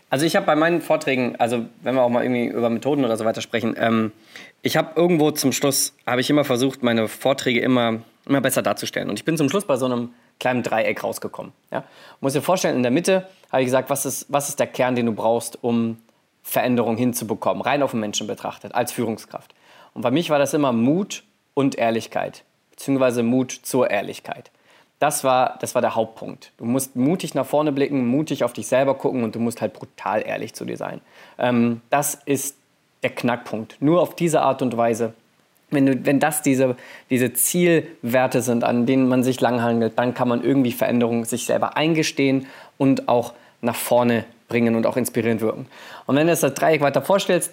also 0.10 0.26
ich 0.26 0.36
habe 0.36 0.46
bei 0.46 0.56
meinen 0.56 0.82
Vorträgen, 0.82 1.36
also 1.38 1.66
wenn 1.82 1.96
wir 1.96 2.02
auch 2.04 2.10
mal 2.10 2.24
irgendwie 2.24 2.46
über 2.46 2.70
Methoden 2.70 3.04
oder 3.04 3.18
so 3.18 3.26
weiter 3.26 3.42
sprechen, 3.42 3.76
ähm, 3.78 4.12
ich 4.62 4.78
habe 4.78 4.92
irgendwo 4.96 5.32
zum 5.32 5.52
Schluss, 5.52 5.94
habe 6.06 6.22
ich 6.22 6.30
immer 6.30 6.44
versucht, 6.44 6.84
meine 6.84 7.08
Vorträge 7.08 7.60
immer, 7.60 8.00
immer 8.26 8.42
besser 8.42 8.62
darzustellen. 8.62 9.10
Und 9.10 9.20
ich 9.20 9.26
bin 9.26 9.38
zum 9.38 9.50
Schluss 9.50 9.66
bei 9.66 9.76
so 9.78 9.86
einem 9.86 10.14
kleinen 10.40 10.64
Dreieck 10.64 11.04
rausgekommen. 11.04 11.54
Ja? 11.72 11.84
Muss 12.22 12.34
dir 12.34 12.42
vorstellen, 12.42 12.76
in 12.76 12.84
der 12.84 12.92
Mitte 12.92 13.28
habe 13.52 13.62
ich 13.62 13.68
gesagt, 13.68 13.90
was 13.90 14.06
ist, 14.06 14.26
was 14.30 14.50
ist 14.50 14.60
der 14.60 14.68
Kern, 14.68 14.96
den 14.96 15.06
du 15.06 15.12
brauchst, 15.12 15.64
um 15.64 15.98
Veränderung 16.44 16.96
hinzubekommen, 16.98 17.62
rein 17.64 17.82
auf 17.82 17.92
den 17.92 18.00
Menschen 18.00 18.28
betrachtet, 18.28 18.76
als 18.76 18.92
Führungskraft. 18.92 19.54
Und 19.94 20.02
bei 20.02 20.12
mich 20.12 20.30
war 20.30 20.40
das 20.40 20.54
immer 20.54 20.72
Mut 20.74 21.24
und 21.54 21.76
Ehrlichkeit, 21.76 22.44
beziehungsweise 22.72 23.24
Mut 23.24 23.52
zur 23.52 23.90
Ehrlichkeit. 23.90 24.52
Das 25.00 25.24
war, 25.24 25.58
das 25.60 25.76
war 25.76 25.82
der 25.82 25.96
Hauptpunkt. 25.96 26.52
Du 26.58 26.66
musst 26.66 26.96
mutig 26.96 27.36
nach 27.36 27.46
vorne 27.46 27.72
blicken, 27.72 28.08
mutig 28.08 28.44
auf 28.44 28.54
dich 28.54 28.68
selber 28.68 28.96
gucken 28.96 29.24
und 29.24 29.36
du 29.36 29.40
musst 29.40 29.62
halt 29.62 29.74
brutal 29.74 30.24
ehrlich 30.26 30.54
zu 30.54 30.66
dir 30.66 30.78
sein. 30.78 31.02
Ähm, 31.38 31.82
das 31.90 32.16
ist 32.26 32.56
der 33.04 33.10
Knackpunkt. 33.10 33.78
Nur 33.82 34.02
auf 34.02 34.16
diese 34.16 34.42
Art 34.42 34.62
und 34.62 34.76
Weise, 34.78 35.14
wenn, 35.70 35.86
du, 35.86 36.06
wenn 36.06 36.20
das 36.20 36.42
diese, 36.42 36.76
diese 37.10 37.34
Zielwerte 37.34 38.42
sind, 38.42 38.64
an 38.64 38.86
denen 38.86 39.08
man 39.08 39.24
sich 39.24 39.42
langhangelt, 39.42 39.98
dann 39.98 40.14
kann 40.14 40.28
man 40.28 40.44
irgendwie 40.44 40.72
Veränderungen 40.72 41.26
sich 41.26 41.46
selber 41.46 41.76
eingestehen 41.76 42.48
und 42.78 43.08
auch 43.08 43.34
nach 43.62 43.76
vorne 43.76 44.26
bringen 44.48 44.76
und 44.76 44.86
auch 44.86 44.98
inspirierend 44.98 45.42
wirken. 45.42 45.68
Und 46.06 46.16
wenn 46.16 46.28
du 46.28 46.36
das 46.36 46.54
Dreieck 46.54 46.82
weiter 46.82 47.02
vorstellst, 47.02 47.52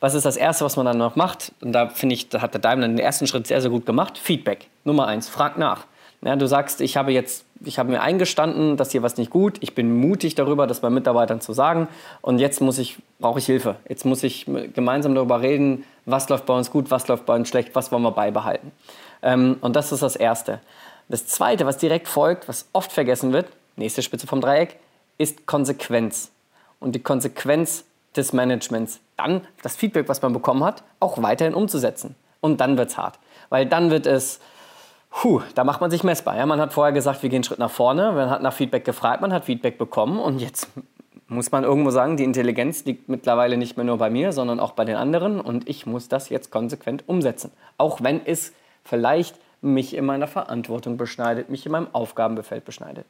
was 0.00 0.14
ist 0.14 0.24
das 0.24 0.36
Erste, 0.36 0.64
was 0.64 0.76
man 0.76 0.86
dann 0.86 0.98
noch 0.98 1.16
macht? 1.16 1.52
Und 1.60 1.72
da 1.72 1.88
finde 1.88 2.14
ich, 2.14 2.28
da 2.28 2.40
hat 2.40 2.54
der 2.54 2.60
Daimler 2.60 2.86
den 2.86 2.98
ersten 2.98 3.26
Schritt 3.26 3.48
sehr, 3.48 3.60
sehr 3.60 3.70
gut 3.70 3.84
gemacht. 3.84 4.16
Feedback. 4.16 4.68
Nummer 4.84 5.08
eins, 5.08 5.28
frag 5.28 5.58
nach. 5.58 5.86
Ja, 6.22 6.34
du 6.34 6.46
sagst, 6.46 6.80
ich 6.80 6.96
habe 6.96 7.12
jetzt, 7.12 7.44
ich 7.64 7.78
habe 7.78 7.90
mir 7.90 8.00
eingestanden, 8.02 8.76
dass 8.76 8.90
hier 8.90 9.02
was 9.02 9.16
nicht 9.16 9.30
gut. 9.30 9.58
Ich 9.60 9.74
bin 9.74 10.00
mutig 10.00 10.34
darüber, 10.34 10.66
das 10.66 10.80
bei 10.80 10.90
Mitarbeitern 10.90 11.40
zu 11.40 11.52
sagen. 11.52 11.86
Und 12.22 12.40
jetzt 12.40 12.60
muss 12.60 12.78
ich, 12.78 12.98
brauche 13.20 13.38
ich 13.38 13.46
Hilfe. 13.46 13.76
Jetzt 13.88 14.04
muss 14.04 14.24
ich 14.24 14.46
gemeinsam 14.74 15.14
darüber 15.14 15.40
reden, 15.40 15.84
was 16.06 16.28
läuft 16.28 16.46
bei 16.46 16.56
uns 16.56 16.72
gut, 16.72 16.90
was 16.90 17.06
läuft 17.06 17.24
bei 17.24 17.36
uns 17.36 17.48
schlecht, 17.48 17.74
was 17.74 17.92
wollen 17.92 18.02
wir 18.02 18.10
beibehalten. 18.10 18.72
Ähm, 19.22 19.58
und 19.60 19.76
das 19.76 19.92
ist 19.92 20.02
das 20.02 20.16
Erste. 20.16 20.60
Das 21.08 21.26
Zweite, 21.26 21.66
was 21.66 21.78
direkt 21.78 22.08
folgt, 22.08 22.48
was 22.48 22.66
oft 22.72 22.92
vergessen 22.92 23.32
wird, 23.32 23.46
nächste 23.76 24.02
Spitze 24.02 24.26
vom 24.26 24.40
Dreieck, 24.40 24.76
ist 25.18 25.46
Konsequenz. 25.46 26.30
Und 26.80 26.94
die 26.94 27.00
Konsequenz 27.00 27.84
des 28.16 28.32
Managements, 28.32 29.00
dann 29.16 29.42
das 29.62 29.76
Feedback, 29.76 30.08
was 30.08 30.20
man 30.20 30.32
bekommen 30.32 30.64
hat, 30.64 30.82
auch 31.00 31.22
weiterhin 31.22 31.54
umzusetzen. 31.54 32.16
Und 32.40 32.60
dann 32.60 32.76
wird 32.76 32.90
es 32.90 32.98
hart. 32.98 33.18
Weil 33.48 33.66
dann 33.66 33.90
wird 33.90 34.06
es, 34.06 34.40
Puh, 35.10 35.42
da 35.54 35.64
macht 35.64 35.80
man 35.80 35.90
sich 35.90 36.04
messbar. 36.04 36.36
Ja? 36.36 36.46
Man 36.46 36.60
hat 36.60 36.72
vorher 36.72 36.92
gesagt, 36.92 37.22
wir 37.22 37.30
gehen 37.30 37.38
einen 37.38 37.44
Schritt 37.44 37.58
nach 37.58 37.70
vorne, 37.70 38.12
man 38.12 38.30
hat 38.30 38.42
nach 38.42 38.52
Feedback 38.52 38.84
gefragt, 38.84 39.20
man 39.20 39.32
hat 39.32 39.44
Feedback 39.44 39.78
bekommen 39.78 40.18
und 40.18 40.40
jetzt 40.40 40.68
muss 41.28 41.50
man 41.50 41.64
irgendwo 41.64 41.90
sagen, 41.90 42.16
die 42.16 42.24
Intelligenz 42.24 42.84
liegt 42.84 43.08
mittlerweile 43.08 43.56
nicht 43.56 43.76
mehr 43.76 43.84
nur 43.84 43.98
bei 43.98 44.10
mir, 44.10 44.32
sondern 44.32 44.60
auch 44.60 44.72
bei 44.72 44.84
den 44.84 44.96
anderen 44.96 45.40
und 45.40 45.68
ich 45.68 45.86
muss 45.86 46.08
das 46.08 46.30
jetzt 46.30 46.50
konsequent 46.50 47.04
umsetzen. 47.06 47.52
Auch 47.76 48.02
wenn 48.02 48.24
es 48.24 48.52
vielleicht 48.84 49.36
mich 49.60 49.94
in 49.94 50.06
meiner 50.06 50.26
Verantwortung 50.26 50.96
beschneidet, 50.96 51.50
mich 51.50 51.66
in 51.66 51.72
meinem 51.72 51.88
Aufgabenbefeld 51.92 52.64
beschneidet. 52.64 53.04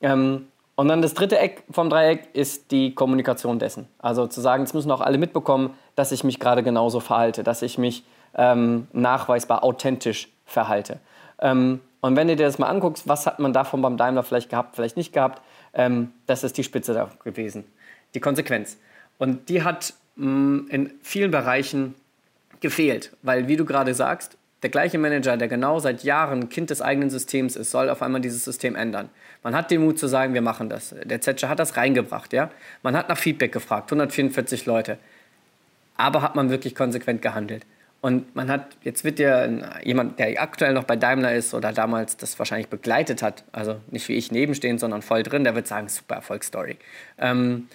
Ähm, 0.00 0.48
und 0.76 0.86
dann 0.86 1.02
das 1.02 1.14
dritte 1.14 1.38
Eck 1.38 1.64
vom 1.70 1.90
Dreieck 1.90 2.28
ist 2.34 2.70
die 2.70 2.94
Kommunikation 2.94 3.58
dessen. 3.58 3.88
Also 3.98 4.28
zu 4.28 4.40
sagen, 4.40 4.62
es 4.62 4.74
müssen 4.74 4.92
auch 4.92 5.00
alle 5.00 5.18
mitbekommen, 5.18 5.74
dass 5.96 6.12
ich 6.12 6.22
mich 6.22 6.38
gerade 6.38 6.62
genauso 6.62 7.00
verhalte, 7.00 7.42
dass 7.42 7.62
ich 7.62 7.78
mich 7.78 8.04
ähm, 8.36 8.86
nachweisbar 8.92 9.64
authentisch 9.64 10.28
verhalte. 10.44 11.00
Ähm, 11.40 11.80
und 12.00 12.16
wenn 12.16 12.28
du 12.28 12.36
dir 12.36 12.46
das 12.46 12.58
mal 12.58 12.68
anguckst, 12.68 13.08
was 13.08 13.26
hat 13.26 13.38
man 13.38 13.52
davon 13.52 13.82
beim 13.82 13.96
Daimler 13.96 14.22
vielleicht 14.22 14.50
gehabt, 14.50 14.76
vielleicht 14.76 14.96
nicht 14.96 15.12
gehabt, 15.12 15.42
ähm, 15.74 16.12
das 16.26 16.44
ist 16.44 16.56
die 16.56 16.64
Spitze 16.64 16.94
da 16.94 17.10
gewesen. 17.24 17.64
Die 18.14 18.20
Konsequenz. 18.20 18.78
Und 19.18 19.48
die 19.48 19.62
hat 19.62 19.94
mh, 20.16 20.26
mm, 20.26 20.68
in 20.70 20.92
vielen 21.02 21.30
Bereichen 21.30 21.94
gefehlt, 22.60 23.16
weil, 23.22 23.48
wie 23.48 23.56
du 23.56 23.64
gerade 23.64 23.94
sagst, 23.94 24.36
der 24.62 24.70
gleiche 24.70 24.98
Manager, 24.98 25.36
der 25.36 25.46
genau 25.46 25.78
seit 25.78 26.02
Jahren 26.02 26.48
Kind 26.48 26.70
des 26.70 26.82
eigenen 26.82 27.10
Systems 27.10 27.54
ist, 27.54 27.70
soll 27.70 27.88
auf 27.90 28.02
einmal 28.02 28.20
dieses 28.20 28.44
System 28.44 28.74
ändern. 28.74 29.08
Man 29.44 29.54
hat 29.54 29.70
den 29.70 29.84
Mut 29.84 30.00
zu 30.00 30.08
sagen, 30.08 30.34
wir 30.34 30.42
machen 30.42 30.68
das. 30.68 30.94
Der 31.04 31.20
Zetscher 31.20 31.48
hat 31.48 31.60
das 31.60 31.76
reingebracht, 31.76 32.32
ja. 32.32 32.50
Man 32.82 32.96
hat 32.96 33.08
nach 33.08 33.18
Feedback 33.18 33.52
gefragt, 33.52 33.92
144 33.92 34.66
Leute. 34.66 34.98
Aber 35.96 36.22
hat 36.22 36.34
man 36.34 36.50
wirklich 36.50 36.74
konsequent 36.74 37.22
gehandelt? 37.22 37.64
Und 38.00 38.36
man 38.36 38.48
hat, 38.48 38.76
jetzt 38.82 39.02
wird 39.02 39.18
ja 39.18 39.48
jemand, 39.82 40.20
der 40.20 40.40
aktuell 40.40 40.72
noch 40.72 40.84
bei 40.84 40.94
Daimler 40.94 41.34
ist 41.34 41.52
oder 41.52 41.72
damals 41.72 42.16
das 42.16 42.38
wahrscheinlich 42.38 42.68
begleitet 42.68 43.22
hat, 43.22 43.42
also 43.50 43.76
nicht 43.90 44.08
wie 44.08 44.14
ich 44.14 44.30
nebenstehend, 44.30 44.78
sondern 44.78 45.02
voll 45.02 45.24
drin, 45.24 45.42
der 45.42 45.56
wird 45.56 45.66
sagen, 45.66 45.88
super 45.88 46.14
Erfolgsstory. 46.14 46.76
Ähm, 47.18 47.68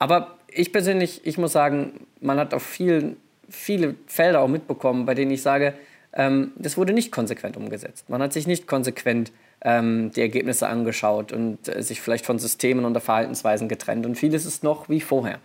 aber 0.00 0.36
ich 0.48 0.72
persönlich, 0.72 1.24
ich 1.24 1.38
muss 1.38 1.52
sagen, 1.52 2.06
man 2.20 2.38
hat 2.38 2.54
auf 2.54 2.64
vielen, 2.64 3.16
viele 3.48 3.94
Felder 4.08 4.40
auch 4.40 4.48
mitbekommen, 4.48 5.06
bei 5.06 5.14
denen 5.14 5.30
ich 5.30 5.42
sage, 5.42 5.74
ähm, 6.12 6.52
das 6.56 6.76
wurde 6.76 6.92
nicht 6.92 7.12
konsequent 7.12 7.56
umgesetzt. 7.56 8.10
Man 8.10 8.20
hat 8.20 8.32
sich 8.32 8.48
nicht 8.48 8.66
konsequent 8.66 9.30
ähm, 9.60 10.10
die 10.10 10.20
Ergebnisse 10.20 10.66
angeschaut 10.66 11.32
und 11.32 11.68
äh, 11.68 11.82
sich 11.82 12.00
vielleicht 12.00 12.26
von 12.26 12.40
Systemen 12.40 12.84
oder 12.84 13.00
Verhaltensweisen 13.00 13.68
getrennt. 13.68 14.06
Und 14.06 14.16
vieles 14.16 14.44
ist 14.44 14.64
noch 14.64 14.88
wie 14.88 15.00
vorher. 15.00 15.38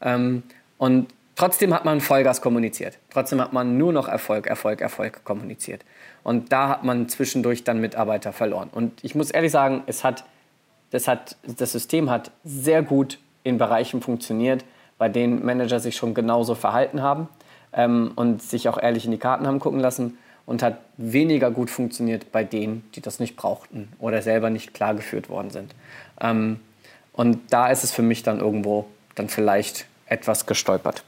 Ähm, 0.00 0.44
und 0.78 1.08
Trotzdem 1.36 1.74
hat 1.74 1.84
man 1.84 2.00
Vollgas 2.00 2.40
kommuniziert. 2.40 2.98
Trotzdem 3.10 3.40
hat 3.40 3.52
man 3.52 3.76
nur 3.76 3.92
noch 3.92 4.06
Erfolg, 4.06 4.46
Erfolg, 4.46 4.80
Erfolg 4.80 5.24
kommuniziert. 5.24 5.84
Und 6.22 6.52
da 6.52 6.68
hat 6.68 6.84
man 6.84 7.08
zwischendurch 7.08 7.64
dann 7.64 7.80
Mitarbeiter 7.80 8.32
verloren. 8.32 8.68
Und 8.72 9.02
ich 9.02 9.14
muss 9.14 9.30
ehrlich 9.30 9.50
sagen, 9.50 9.82
es 9.86 10.04
hat, 10.04 10.24
das, 10.90 11.08
hat, 11.08 11.36
das 11.42 11.72
System 11.72 12.08
hat 12.08 12.30
sehr 12.44 12.82
gut 12.82 13.18
in 13.42 13.58
Bereichen 13.58 14.00
funktioniert, 14.00 14.64
bei 14.96 15.08
denen 15.08 15.44
Manager 15.44 15.80
sich 15.80 15.96
schon 15.96 16.14
genauso 16.14 16.54
verhalten 16.54 17.02
haben 17.02 17.28
ähm, 17.72 18.12
und 18.14 18.40
sich 18.40 18.68
auch 18.68 18.80
ehrlich 18.80 19.04
in 19.04 19.10
die 19.10 19.18
Karten 19.18 19.46
haben 19.46 19.58
gucken 19.58 19.80
lassen 19.80 20.18
und 20.46 20.62
hat 20.62 20.78
weniger 20.96 21.50
gut 21.50 21.68
funktioniert 21.68 22.30
bei 22.30 22.44
denen, 22.44 22.88
die 22.94 23.00
das 23.00 23.18
nicht 23.18 23.34
brauchten 23.36 23.92
oder 23.98 24.22
selber 24.22 24.50
nicht 24.50 24.72
klar 24.72 24.94
geführt 24.94 25.28
worden 25.28 25.50
sind. 25.50 25.74
Ähm, 26.20 26.60
und 27.12 27.40
da 27.52 27.68
ist 27.68 27.82
es 27.82 27.92
für 27.92 28.02
mich 28.02 28.22
dann 28.22 28.40
irgendwo 28.40 28.86
dann 29.14 29.28
vielleicht 29.28 29.86
etwas 30.06 30.46
gestolpert. 30.46 31.02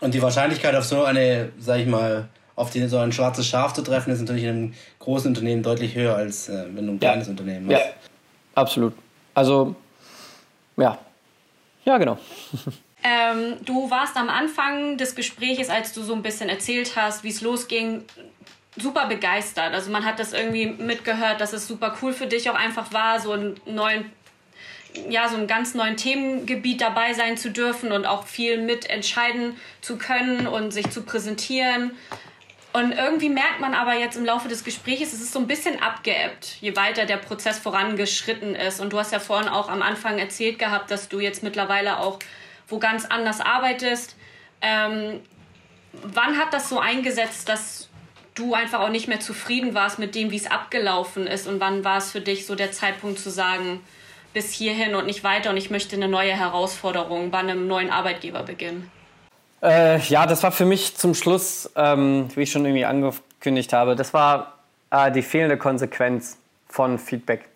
Und 0.00 0.14
die 0.14 0.22
Wahrscheinlichkeit 0.22 0.74
auf 0.74 0.84
so 0.84 1.04
eine, 1.04 1.50
sag 1.58 1.80
ich 1.80 1.86
mal, 1.86 2.28
auf 2.56 2.70
die, 2.70 2.86
so 2.88 2.98
ein 2.98 3.12
schwarzes 3.12 3.46
Schaf 3.46 3.72
zu 3.72 3.82
treffen, 3.82 4.12
ist 4.12 4.20
natürlich 4.20 4.44
in 4.44 4.50
einem 4.50 4.74
großen 4.98 5.28
Unternehmen 5.28 5.62
deutlich 5.62 5.94
höher, 5.94 6.14
als 6.14 6.48
äh, 6.48 6.66
wenn 6.74 6.86
du 6.86 6.92
ein 6.94 7.00
kleines 7.00 7.26
ja. 7.26 7.30
Unternehmen 7.30 7.66
hast. 7.72 7.80
Ja, 7.80 7.92
absolut. 8.54 8.94
Also, 9.34 9.74
ja. 10.76 10.98
Ja, 11.84 11.98
genau. 11.98 12.18
Ähm, 13.02 13.56
du 13.64 13.90
warst 13.90 14.14
am 14.16 14.28
Anfang 14.28 14.98
des 14.98 15.14
Gesprächs, 15.14 15.70
als 15.70 15.94
du 15.94 16.02
so 16.02 16.12
ein 16.12 16.20
bisschen 16.20 16.50
erzählt 16.50 16.96
hast, 16.96 17.24
wie 17.24 17.30
es 17.30 17.40
losging, 17.40 18.04
super 18.76 19.06
begeistert. 19.06 19.72
Also 19.72 19.90
man 19.90 20.04
hat 20.04 20.18
das 20.18 20.32
irgendwie 20.32 20.66
mitgehört, 20.66 21.40
dass 21.40 21.52
es 21.52 21.66
super 21.66 21.96
cool 22.02 22.12
für 22.12 22.26
dich 22.26 22.50
auch 22.50 22.54
einfach 22.54 22.92
war, 22.92 23.18
so 23.18 23.32
einen 23.32 23.58
neuen 23.64 24.12
ja, 25.08 25.28
so 25.28 25.36
einem 25.36 25.46
ganz 25.46 25.74
neuen 25.74 25.96
Themengebiet 25.96 26.80
dabei 26.80 27.14
sein 27.14 27.36
zu 27.36 27.50
dürfen 27.50 27.92
und 27.92 28.06
auch 28.06 28.26
viel 28.26 28.58
mitentscheiden 28.58 29.56
zu 29.80 29.98
können 29.98 30.46
und 30.46 30.72
sich 30.72 30.90
zu 30.90 31.02
präsentieren. 31.02 31.92
Und 32.72 32.92
irgendwie 32.92 33.28
merkt 33.28 33.60
man 33.60 33.74
aber 33.74 33.94
jetzt 33.94 34.16
im 34.16 34.24
Laufe 34.24 34.48
des 34.48 34.62
Gesprächs, 34.62 35.12
es 35.12 35.20
ist 35.20 35.32
so 35.32 35.40
ein 35.40 35.48
bisschen 35.48 35.82
abgeebbt, 35.82 36.56
je 36.60 36.76
weiter 36.76 37.04
der 37.04 37.16
Prozess 37.16 37.58
vorangeschritten 37.58 38.54
ist. 38.54 38.80
Und 38.80 38.92
du 38.92 38.98
hast 38.98 39.12
ja 39.12 39.18
vorhin 39.18 39.48
auch 39.48 39.68
am 39.68 39.82
Anfang 39.82 40.18
erzählt 40.18 40.58
gehabt, 40.58 40.90
dass 40.90 41.08
du 41.08 41.18
jetzt 41.18 41.42
mittlerweile 41.42 41.98
auch 41.98 42.20
wo 42.68 42.78
ganz 42.78 43.04
anders 43.04 43.40
arbeitest. 43.40 44.16
Ähm, 44.60 45.20
wann 45.92 46.38
hat 46.38 46.52
das 46.52 46.68
so 46.68 46.78
eingesetzt, 46.78 47.48
dass 47.48 47.88
du 48.34 48.54
einfach 48.54 48.80
auch 48.80 48.90
nicht 48.90 49.08
mehr 49.08 49.20
zufrieden 49.20 49.74
warst 49.74 49.98
mit 49.98 50.14
dem, 50.14 50.30
wie 50.30 50.36
es 50.36 50.50
abgelaufen 50.50 51.26
ist? 51.26 51.48
Und 51.48 51.60
wann 51.60 51.84
war 51.84 51.98
es 51.98 52.12
für 52.12 52.20
dich 52.20 52.46
so 52.46 52.54
der 52.54 52.72
Zeitpunkt 52.72 53.18
zu 53.18 53.30
sagen, 53.30 53.80
bis 54.32 54.52
hierhin 54.52 54.94
und 54.94 55.06
nicht 55.06 55.24
weiter 55.24 55.50
und 55.50 55.56
ich 55.56 55.70
möchte 55.70 55.96
eine 55.96 56.08
neue 56.08 56.32
Herausforderung 56.32 57.30
bei 57.30 57.38
einem 57.38 57.66
neuen 57.66 57.90
Arbeitgeber 57.90 58.42
beginnen? 58.42 58.90
Äh, 59.62 59.98
ja, 60.00 60.26
das 60.26 60.42
war 60.42 60.52
für 60.52 60.64
mich 60.64 60.96
zum 60.96 61.14
Schluss, 61.14 61.70
ähm, 61.76 62.28
wie 62.34 62.42
ich 62.42 62.50
schon 62.50 62.64
irgendwie 62.64 62.84
angekündigt 62.84 63.72
habe, 63.72 63.96
das 63.96 64.14
war 64.14 64.54
äh, 64.90 65.12
die 65.12 65.22
fehlende 65.22 65.58
Konsequenz 65.58 66.38
von 66.68 66.98
Feedback. 66.98 67.48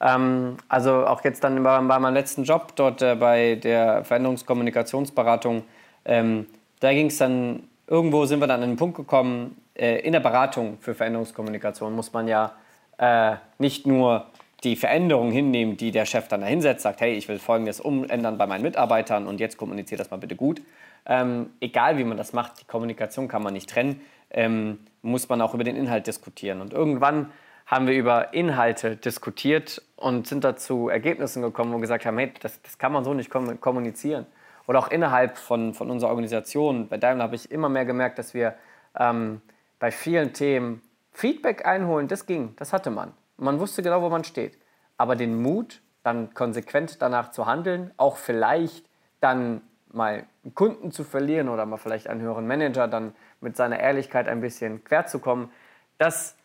Ähm, 0.00 0.56
also 0.68 1.06
auch 1.06 1.24
jetzt 1.24 1.42
dann 1.42 1.62
bei, 1.62 1.80
bei 1.80 1.98
meinem 1.98 2.14
letzten 2.14 2.44
Job 2.44 2.72
dort 2.76 3.02
äh, 3.02 3.16
bei 3.16 3.56
der 3.56 4.04
Veränderungskommunikationsberatung, 4.04 5.64
ähm, 6.04 6.46
da 6.80 6.92
ging 6.92 7.06
es 7.06 7.18
dann, 7.18 7.64
irgendwo 7.88 8.24
sind 8.26 8.40
wir 8.40 8.46
dann 8.46 8.62
an 8.62 8.70
den 8.70 8.76
Punkt 8.76 8.96
gekommen, 8.96 9.56
äh, 9.74 10.00
in 10.00 10.12
der 10.12 10.20
Beratung 10.20 10.78
für 10.80 10.94
Veränderungskommunikation 10.94 11.94
muss 11.94 12.12
man 12.12 12.28
ja 12.28 12.52
äh, 12.98 13.36
nicht 13.58 13.86
nur 13.86 14.26
die 14.64 14.76
Veränderung 14.76 15.30
hinnehmen, 15.30 15.76
die 15.76 15.90
der 15.90 16.04
Chef 16.04 16.28
dann 16.28 16.40
da 16.40 16.46
hinsetzt, 16.46 16.82
sagt, 16.82 17.00
hey, 17.00 17.14
ich 17.14 17.28
will 17.28 17.38
Folgendes 17.38 17.80
umändern 17.80 18.38
bei 18.38 18.46
meinen 18.46 18.62
Mitarbeitern 18.62 19.26
und 19.26 19.40
jetzt 19.40 19.56
kommuniziert 19.56 20.00
das 20.00 20.10
mal 20.10 20.16
bitte 20.16 20.36
gut. 20.36 20.60
Ähm, 21.06 21.50
egal 21.60 21.96
wie 21.96 22.04
man 22.04 22.16
das 22.16 22.32
macht, 22.32 22.60
die 22.60 22.64
Kommunikation 22.64 23.28
kann 23.28 23.42
man 23.42 23.52
nicht 23.52 23.70
trennen, 23.70 24.00
ähm, 24.30 24.80
muss 25.02 25.28
man 25.28 25.40
auch 25.40 25.54
über 25.54 25.64
den 25.64 25.76
Inhalt 25.76 26.06
diskutieren. 26.06 26.60
Und 26.60 26.72
irgendwann 26.72 27.30
haben 27.66 27.86
wir 27.86 27.94
über 27.94 28.34
Inhalte 28.34 28.96
diskutiert 28.96 29.82
und 29.96 30.26
sind 30.26 30.42
dazu 30.42 30.88
Ergebnissen 30.88 31.42
gekommen, 31.42 31.72
wo 31.72 31.76
wir 31.76 31.82
gesagt 31.82 32.04
haben, 32.04 32.18
hey, 32.18 32.32
das, 32.40 32.60
das 32.62 32.78
kann 32.78 32.92
man 32.92 33.04
so 33.04 33.14
nicht 33.14 33.30
kommunizieren. 33.30 34.26
Oder 34.66 34.80
auch 34.80 34.90
innerhalb 34.90 35.38
von, 35.38 35.72
von 35.72 35.90
unserer 35.90 36.10
Organisation. 36.10 36.88
Bei 36.88 36.98
Daimler 36.98 37.24
habe 37.24 37.36
ich 37.36 37.50
immer 37.50 37.68
mehr 37.68 37.84
gemerkt, 37.84 38.18
dass 38.18 38.34
wir 38.34 38.54
ähm, 38.98 39.40
bei 39.78 39.90
vielen 39.90 40.32
Themen 40.32 40.82
Feedback 41.12 41.66
einholen, 41.66 42.08
das 42.08 42.26
ging, 42.26 42.54
das 42.56 42.72
hatte 42.72 42.90
man. 42.90 43.12
Man 43.38 43.60
wusste 43.60 43.82
genau, 43.82 44.02
wo 44.02 44.08
man 44.08 44.24
steht. 44.24 44.58
Aber 44.96 45.16
den 45.16 45.40
Mut, 45.40 45.80
dann 46.02 46.34
konsequent 46.34 47.00
danach 47.00 47.30
zu 47.30 47.46
handeln, 47.46 47.92
auch 47.96 48.16
vielleicht 48.16 48.84
dann 49.20 49.62
mal 49.92 50.26
einen 50.44 50.54
Kunden 50.54 50.90
zu 50.90 51.04
verlieren 51.04 51.48
oder 51.48 51.64
mal 51.64 51.76
vielleicht 51.76 52.08
einen 52.08 52.20
höheren 52.20 52.46
Manager 52.46 52.88
dann 52.88 53.14
mit 53.40 53.56
seiner 53.56 53.80
Ehrlichkeit 53.80 54.28
ein 54.28 54.40
bisschen 54.40 54.84
quer 54.84 55.06
zu 55.06 55.18
kommen, 55.18 55.50
das, 55.98 56.36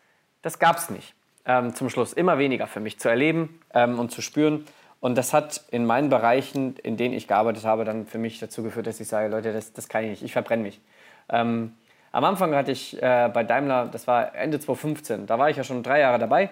das 0.42 0.58
gab 0.58 0.76
es 0.76 0.90
nicht. 0.90 1.14
Ähm, 1.46 1.74
zum 1.74 1.90
Schluss 1.90 2.12
immer 2.12 2.38
weniger 2.38 2.66
für 2.66 2.80
mich 2.80 2.98
zu 2.98 3.08
erleben 3.08 3.60
ähm, 3.74 3.98
und 3.98 4.10
zu 4.10 4.22
spüren. 4.22 4.64
Und 5.00 5.18
das 5.18 5.34
hat 5.34 5.62
in 5.70 5.84
meinen 5.84 6.08
Bereichen, 6.08 6.76
in 6.76 6.96
denen 6.96 7.14
ich 7.14 7.28
gearbeitet 7.28 7.64
habe, 7.64 7.84
dann 7.84 8.06
für 8.06 8.18
mich 8.18 8.38
dazu 8.38 8.62
geführt, 8.62 8.86
dass 8.86 8.98
ich 9.00 9.08
sage, 9.08 9.28
Leute, 9.28 9.52
das, 9.52 9.72
das 9.74 9.88
kann 9.88 10.04
ich 10.04 10.10
nicht, 10.10 10.22
ich 10.22 10.32
verbrenne 10.32 10.62
mich. 10.62 10.80
Ähm, 11.28 11.74
am 12.12 12.24
Anfang 12.24 12.54
hatte 12.54 12.72
ich 12.72 13.02
äh, 13.02 13.30
bei 13.32 13.44
Daimler, 13.44 13.86
das 13.86 14.06
war 14.06 14.34
Ende 14.34 14.58
2015, 14.58 15.26
da 15.26 15.38
war 15.38 15.50
ich 15.50 15.56
ja 15.58 15.64
schon 15.64 15.82
drei 15.82 16.00
Jahre 16.00 16.18
dabei 16.18 16.50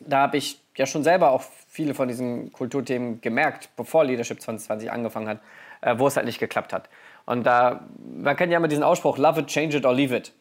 da 0.00 0.22
habe 0.22 0.36
ich 0.36 0.60
ja 0.76 0.86
schon 0.86 1.04
selber 1.04 1.32
auch 1.32 1.42
viele 1.68 1.94
von 1.94 2.08
diesen 2.08 2.52
Kulturthemen 2.52 3.20
gemerkt, 3.20 3.70
bevor 3.76 4.04
Leadership 4.04 4.40
2020 4.40 4.90
angefangen 4.92 5.28
hat, 5.28 5.40
äh, 5.80 5.98
wo 5.98 6.06
es 6.06 6.16
halt 6.16 6.26
nicht 6.26 6.38
geklappt 6.38 6.72
hat. 6.72 6.88
Und 7.26 7.44
da, 7.44 7.86
man 7.98 8.36
kennt 8.36 8.52
ja 8.52 8.58
immer 8.58 8.68
diesen 8.68 8.84
Ausspruch, 8.84 9.18
love 9.18 9.40
it, 9.40 9.46
change 9.48 9.76
it 9.76 9.84
or 9.84 9.92
leave 9.92 10.16
it. 10.16 10.32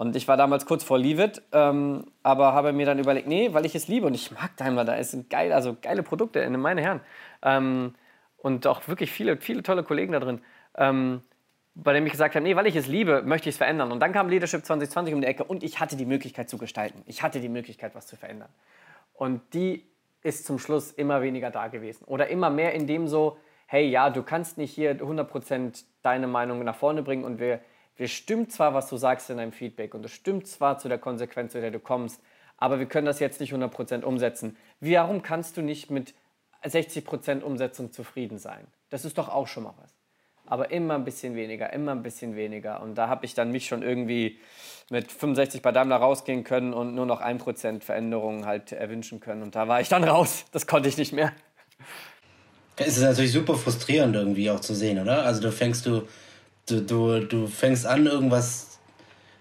Und 0.00 0.16
ich 0.16 0.26
war 0.28 0.38
damals 0.38 0.64
kurz 0.64 0.82
vor 0.82 0.98
Leave 0.98 1.22
It, 1.24 1.42
ähm, 1.52 2.06
aber 2.22 2.54
habe 2.54 2.72
mir 2.72 2.86
dann 2.86 2.98
überlegt, 2.98 3.26
nee, 3.26 3.52
weil 3.52 3.66
ich 3.66 3.74
es 3.74 3.86
liebe 3.86 4.06
und 4.06 4.14
ich 4.14 4.30
mag 4.30 4.56
Daimler, 4.56 4.86
da 4.86 4.94
ist 4.94 5.28
geil, 5.28 5.52
also 5.52 5.76
geile 5.82 6.02
Produkte, 6.02 6.48
meine 6.48 6.80
Herren. 6.80 7.00
Ähm, 7.42 7.94
und 8.38 8.66
auch 8.66 8.88
wirklich 8.88 9.12
viele, 9.12 9.36
viele 9.36 9.62
tolle 9.62 9.82
Kollegen 9.82 10.12
da 10.12 10.20
drin, 10.20 10.40
ähm, 10.76 11.20
bei 11.74 11.92
denen 11.92 12.06
ich 12.06 12.12
gesagt 12.12 12.34
habe, 12.34 12.42
nee, 12.42 12.56
weil 12.56 12.66
ich 12.66 12.76
es 12.76 12.86
liebe, 12.86 13.20
möchte 13.22 13.50
ich 13.50 13.56
es 13.56 13.58
verändern. 13.58 13.92
Und 13.92 14.00
dann 14.00 14.12
kam 14.12 14.30
Leadership 14.30 14.64
2020 14.64 15.12
um 15.12 15.20
die 15.20 15.26
Ecke 15.26 15.44
und 15.44 15.62
ich 15.62 15.80
hatte 15.80 15.96
die 15.96 16.06
Möglichkeit 16.06 16.48
zu 16.48 16.56
gestalten. 16.56 17.02
Ich 17.04 17.22
hatte 17.22 17.40
die 17.40 17.50
Möglichkeit, 17.50 17.94
was 17.94 18.06
zu 18.06 18.16
verändern. 18.16 18.48
Und 19.20 19.42
die 19.52 19.84
ist 20.22 20.46
zum 20.46 20.58
Schluss 20.58 20.92
immer 20.92 21.20
weniger 21.20 21.50
da 21.50 21.68
gewesen. 21.68 22.04
Oder 22.06 22.28
immer 22.28 22.48
mehr 22.48 22.72
in 22.72 22.86
dem 22.86 23.06
so, 23.06 23.36
hey, 23.66 23.86
ja, 23.86 24.08
du 24.08 24.22
kannst 24.22 24.56
nicht 24.56 24.72
hier 24.72 24.96
100% 24.96 25.84
deine 26.00 26.26
Meinung 26.26 26.64
nach 26.64 26.74
vorne 26.74 27.02
bringen 27.02 27.24
und 27.24 27.38
wir, 27.38 27.60
wir 27.96 28.08
stimmt 28.08 28.50
zwar, 28.50 28.72
was 28.72 28.88
du 28.88 28.96
sagst 28.96 29.28
in 29.28 29.36
deinem 29.36 29.52
Feedback 29.52 29.92
und 29.92 30.06
es 30.06 30.12
stimmt 30.12 30.46
zwar 30.46 30.78
zu 30.78 30.88
der 30.88 30.96
Konsequenz, 30.96 31.52
zu 31.52 31.60
der 31.60 31.70
du 31.70 31.80
kommst, 31.80 32.22
aber 32.56 32.78
wir 32.78 32.86
können 32.86 33.04
das 33.04 33.20
jetzt 33.20 33.40
nicht 33.40 33.52
100% 33.52 34.04
umsetzen. 34.04 34.56
Warum 34.80 35.20
kannst 35.20 35.58
du 35.58 35.60
nicht 35.60 35.90
mit 35.90 36.14
60% 36.64 37.42
Umsetzung 37.42 37.92
zufrieden 37.92 38.38
sein? 38.38 38.66
Das 38.88 39.04
ist 39.04 39.18
doch 39.18 39.28
auch 39.28 39.48
schon 39.48 39.64
mal 39.64 39.74
was 39.82 39.99
aber 40.50 40.72
immer 40.72 40.94
ein 40.96 41.04
bisschen 41.04 41.36
weniger, 41.36 41.72
immer 41.72 41.92
ein 41.92 42.02
bisschen 42.02 42.34
weniger. 42.34 42.82
Und 42.82 42.96
da 42.96 43.08
habe 43.08 43.24
ich 43.24 43.34
dann 43.34 43.52
mich 43.52 43.66
schon 43.66 43.82
irgendwie 43.82 44.38
mit 44.90 45.10
65 45.10 45.62
bei 45.62 45.70
Daimler 45.70 45.96
rausgehen 45.96 46.42
können 46.42 46.74
und 46.74 46.92
nur 46.94 47.06
noch 47.06 47.22
1% 47.22 47.82
Veränderungen 47.82 48.44
halt 48.44 48.72
erwünschen 48.72 49.20
können. 49.20 49.42
Und 49.42 49.54
da 49.54 49.68
war 49.68 49.80
ich 49.80 49.88
dann 49.88 50.02
raus. 50.02 50.44
Das 50.50 50.66
konnte 50.66 50.88
ich 50.88 50.98
nicht 50.98 51.12
mehr. 51.12 51.32
Es 52.76 52.96
ist 52.96 53.04
natürlich 53.04 53.30
super 53.30 53.54
frustrierend 53.54 54.16
irgendwie 54.16 54.50
auch 54.50 54.58
zu 54.58 54.74
sehen, 54.74 54.98
oder? 54.98 55.24
Also 55.24 55.40
du 55.40 55.52
fängst 55.52 55.86
du, 55.86 56.08
du, 56.68 56.80
du, 56.80 57.20
du 57.20 57.46
fängst 57.46 57.86
an, 57.86 58.06
irgendwas 58.06 58.80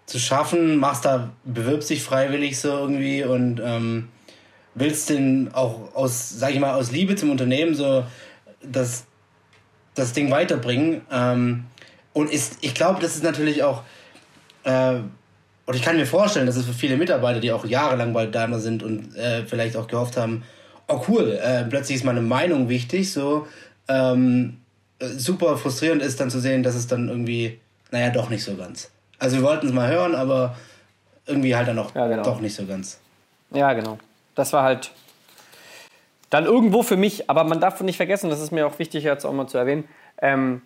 zu 0.06 0.20
schaffen, 0.20 0.78
machst 0.78 1.06
da, 1.06 1.32
bewirbst 1.44 1.90
dich 1.90 2.04
freiwillig 2.04 2.60
so 2.60 2.70
irgendwie 2.70 3.24
und 3.24 3.60
ähm, 3.64 4.10
willst 4.76 5.10
den 5.10 5.52
auch 5.54 5.96
aus, 5.96 6.30
sag 6.30 6.52
ich 6.52 6.60
mal, 6.60 6.74
aus 6.74 6.92
Liebe 6.92 7.16
zum 7.16 7.32
Unternehmen 7.32 7.74
so 7.74 8.04
das 8.62 9.06
das 10.00 10.14
Ding 10.14 10.32
weiterbringen. 10.32 11.02
Ähm, 11.12 11.66
und 12.14 12.32
ist, 12.32 12.58
ich 12.62 12.74
glaube, 12.74 13.02
das 13.02 13.16
ist 13.16 13.24
natürlich 13.24 13.64
auch, 13.64 13.84
äh, 14.64 14.96
und 15.66 15.76
ich 15.76 15.84
kann 15.84 15.96
mir 15.96 16.08
vorstellen, 16.08 16.48
dass 16.48 16.56
es 16.56 16.66
für 16.66 16.74
viele 16.74 16.98
Mitarbeiter, 16.98 17.40
die 17.40 17.52
auch 17.52 17.66
jahrelang 17.66 18.14
bei 18.14 18.26
Daimler 18.26 18.60
sind 18.60 18.82
und 18.82 19.16
äh, 19.16 19.46
vielleicht 19.46 19.78
auch 19.78 19.88
gehofft 19.88 20.18
haben, 20.18 20.44
oh 20.88 21.02
cool, 21.08 21.40
äh, 21.42 21.64
plötzlich 21.66 21.98
ist 21.98 22.04
meine 22.04 22.22
Meinung 22.22 22.70
wichtig, 22.70 23.14
so 23.14 23.48
ähm, 23.88 24.58
super 25.00 25.58
frustrierend 25.58 26.02
ist 26.02 26.20
dann 26.20 26.30
zu 26.30 26.40
sehen, 26.40 26.64
dass 26.64 26.76
es 26.76 26.88
dann 26.88 27.08
irgendwie, 27.08 27.60
naja, 27.92 28.10
doch 28.10 28.30
nicht 28.30 28.44
so 28.44 28.56
ganz. 28.56 28.90
Also 29.20 29.38
wir 29.38 29.44
wollten 29.44 29.68
es 29.68 29.74
mal 29.74 29.90
hören, 29.90 30.16
aber 30.16 30.56
irgendwie 31.26 31.56
halt 31.56 31.68
dann 31.68 31.80
auch 31.80 31.94
ja, 31.94 32.08
genau. 32.08 32.24
doch 32.24 32.42
nicht 32.42 32.56
so 32.56 32.66
ganz. 32.66 33.00
Ja, 33.52 33.74
genau. 33.74 33.98
Das 34.36 34.54
war 34.54 34.64
halt 34.64 34.92
dann 36.30 36.46
irgendwo 36.46 36.84
für 36.84 36.98
mich, 36.98 37.30
aber 37.30 37.44
man 37.44 37.60
darf 37.60 37.82
nicht 37.82 37.98
vergessen, 37.98 38.30
das 38.30 38.40
ist 38.40 38.52
mir 38.52 38.68
auch 38.68 38.80
wichtig 38.80 39.04
jetzt 39.04 39.26
auch 39.26 39.34
mal 39.34 39.48
zu 39.48 39.58
erwähnen, 39.58 39.88
ähm, 40.22 40.62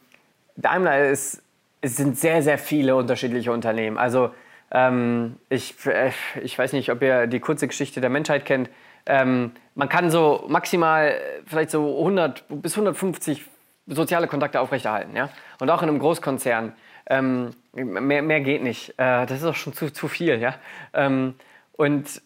Daimler 0.56 1.10
ist, 1.10 1.42
es 1.82 1.98
sind 1.98 2.18
sehr, 2.18 2.42
sehr 2.44 2.58
viele 2.58 2.96
unterschiedliche 2.96 3.52
Unternehmen. 3.52 3.98
Also 3.98 4.32
ähm, 4.72 5.38
ich, 5.50 5.76
äh, 5.86 6.12
ich 6.42 6.58
weiß 6.58 6.74
nicht, 6.74 6.92
ob 6.92 7.02
ihr 7.02 7.28
die 7.28 7.40
kurze 7.40 7.68
Geschichte 7.68 8.02
der 8.02 8.10
Menschheit 8.10 8.46
kennt. 8.46 8.70
Ähm, 9.06 9.52
man 9.76 9.90
kann 9.90 10.10
so 10.10 10.46
maximal 10.48 11.16
vielleicht 11.46 11.72
so 11.72 12.00
100 12.00 12.46
bis 12.50 12.74
150 12.74 13.44
soziale 13.88 14.28
Kontakte 14.28 14.62
aufrechterhalten. 14.62 15.16
Ja? 15.16 15.30
Und 15.60 15.70
auch 15.70 15.82
in 15.84 15.90
einem 15.90 16.00
Großkonzern. 16.00 16.74
Ähm, 17.08 17.52
mehr, 17.74 18.22
mehr 18.22 18.42
geht 18.42 18.64
nicht. 18.64 18.92
Äh, 18.92 19.26
das 19.26 19.42
ist 19.42 19.46
auch 19.46 19.56
schon 19.56 19.74
zu, 19.74 19.92
zu 19.92 20.08
viel. 20.08 20.40
Ja? 20.40 20.56
Ähm, 20.94 21.36
und 21.74 22.22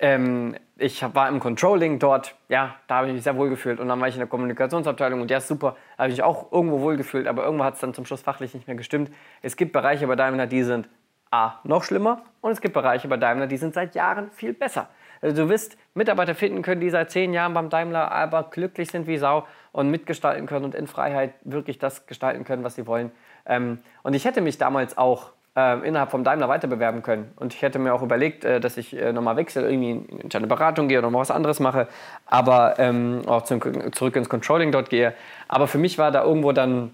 ähm, 0.00 0.56
ich 0.78 1.04
war 1.14 1.28
im 1.28 1.40
Controlling 1.40 1.98
dort, 1.98 2.34
ja, 2.48 2.74
da 2.86 2.96
habe 2.96 3.08
ich 3.08 3.12
mich 3.12 3.22
sehr 3.22 3.36
wohl 3.36 3.50
gefühlt. 3.50 3.78
Und 3.80 3.88
dann 3.88 4.00
war 4.00 4.08
ich 4.08 4.14
in 4.14 4.20
der 4.20 4.28
Kommunikationsabteilung 4.28 5.20
und 5.20 5.30
ist 5.30 5.46
super, 5.46 5.76
da 5.96 6.04
habe 6.04 6.10
ich 6.10 6.16
mich 6.16 6.22
auch 6.22 6.50
irgendwo 6.50 6.80
wohl 6.80 6.96
gefühlt, 6.96 7.26
aber 7.26 7.44
irgendwo 7.44 7.64
hat 7.64 7.74
es 7.74 7.80
dann 7.80 7.92
zum 7.94 8.06
Schluss 8.06 8.22
fachlich 8.22 8.54
nicht 8.54 8.66
mehr 8.66 8.76
gestimmt. 8.76 9.12
Es 9.42 9.56
gibt 9.56 9.72
Bereiche 9.72 10.06
bei 10.06 10.16
Daimler, 10.16 10.46
die 10.46 10.62
sind 10.62 10.88
A, 11.30 11.60
noch 11.64 11.84
schlimmer 11.84 12.22
und 12.40 12.50
es 12.50 12.60
gibt 12.60 12.74
Bereiche 12.74 13.06
bei 13.08 13.16
Daimler, 13.16 13.46
die 13.46 13.58
sind 13.58 13.74
seit 13.74 13.94
Jahren 13.94 14.30
viel 14.32 14.52
besser. 14.52 14.88
Also 15.20 15.44
du 15.44 15.48
wirst 15.50 15.76
Mitarbeiter 15.94 16.34
finden 16.34 16.62
können, 16.62 16.80
die 16.80 16.90
seit 16.90 17.10
zehn 17.10 17.34
Jahren 17.34 17.52
beim 17.52 17.68
Daimler 17.68 18.10
aber 18.10 18.44
glücklich 18.44 18.90
sind 18.90 19.06
wie 19.06 19.18
Sau 19.18 19.46
und 19.72 19.90
mitgestalten 19.90 20.46
können 20.46 20.64
und 20.64 20.74
in 20.74 20.86
Freiheit 20.86 21.34
wirklich 21.42 21.78
das 21.78 22.06
gestalten 22.06 22.44
können, 22.44 22.64
was 22.64 22.74
sie 22.74 22.86
wollen. 22.86 23.12
Ähm, 23.46 23.80
und 24.02 24.14
ich 24.14 24.24
hätte 24.24 24.40
mich 24.40 24.56
damals 24.56 24.96
auch 24.96 25.32
äh, 25.56 25.86
innerhalb 25.86 26.10
vom 26.10 26.24
Daimler 26.24 26.48
weiter 26.48 26.68
bewerben 26.68 27.02
können. 27.02 27.32
Und 27.36 27.54
ich 27.54 27.62
hätte 27.62 27.78
mir 27.78 27.94
auch 27.94 28.02
überlegt, 28.02 28.44
äh, 28.44 28.60
dass 28.60 28.76
ich 28.76 28.96
äh, 28.96 29.12
nochmal 29.12 29.36
wechsle, 29.36 29.68
irgendwie 29.68 29.90
in, 29.90 30.20
in 30.20 30.30
eine 30.32 30.46
Beratung 30.46 30.88
gehe 30.88 30.98
oder 30.98 31.08
nochmal 31.08 31.22
was 31.22 31.30
anderes 31.30 31.60
mache, 31.60 31.88
aber 32.26 32.78
ähm, 32.78 33.22
auch 33.26 33.42
zum, 33.42 33.60
zurück 33.92 34.16
ins 34.16 34.28
Controlling 34.28 34.72
dort 34.72 34.90
gehe. 34.90 35.14
Aber 35.48 35.66
für 35.66 35.78
mich 35.78 35.98
war 35.98 36.10
da 36.10 36.24
irgendwo 36.24 36.52
dann 36.52 36.92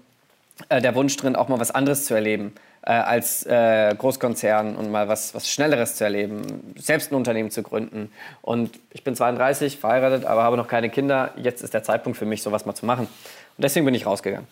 äh, 0.69 0.81
der 0.81 0.95
Wunsch 0.95 1.15
drin, 1.17 1.35
auch 1.35 1.47
mal 1.47 1.59
was 1.59 1.71
anderes 1.71 2.05
zu 2.05 2.13
erleben 2.13 2.53
äh, 2.87 2.91
als 2.91 3.45
äh, 3.45 3.93
Großkonzern 3.95 4.77
und 4.77 4.89
mal 4.89 5.09
was, 5.09 5.35
was 5.35 5.51
Schnelleres 5.51 5.95
zu 5.95 6.05
erleben, 6.05 6.73
selbst 6.77 7.11
ein 7.11 7.15
Unternehmen 7.15 7.51
zu 7.51 7.61
gründen. 7.61 8.09
Und 8.41 8.79
ich 8.93 9.03
bin 9.03 9.13
32, 9.13 9.77
verheiratet, 9.77 10.25
aber 10.25 10.43
habe 10.43 10.55
noch 10.55 10.69
keine 10.69 10.89
Kinder. 10.89 11.33
Jetzt 11.35 11.61
ist 11.61 11.73
der 11.73 11.83
Zeitpunkt 11.83 12.17
für 12.17 12.25
mich, 12.25 12.41
sowas 12.41 12.65
mal 12.65 12.75
zu 12.75 12.85
machen. 12.85 13.05
Und 13.05 13.61
deswegen 13.61 13.85
bin 13.85 13.93
ich 13.93 14.05
rausgegangen. 14.05 14.47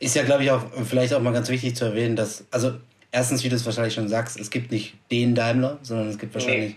Ist 0.00 0.16
ja, 0.16 0.22
glaube 0.22 0.44
ich, 0.44 0.50
auch 0.50 0.62
vielleicht 0.84 1.12
auch 1.12 1.20
mal 1.20 1.34
ganz 1.34 1.50
wichtig 1.50 1.76
zu 1.76 1.84
erwähnen, 1.84 2.16
dass, 2.16 2.44
also 2.50 2.72
erstens, 3.12 3.44
wie 3.44 3.48
du 3.48 3.56
es 3.56 3.64
wahrscheinlich 3.64 3.94
schon 3.94 4.08
sagst, 4.08 4.38
es 4.38 4.50
gibt 4.50 4.70
nicht 4.70 4.94
den 5.10 5.34
Daimler, 5.34 5.78
sondern 5.82 6.08
es 6.08 6.18
gibt 6.18 6.34
wahrscheinlich. 6.34 6.74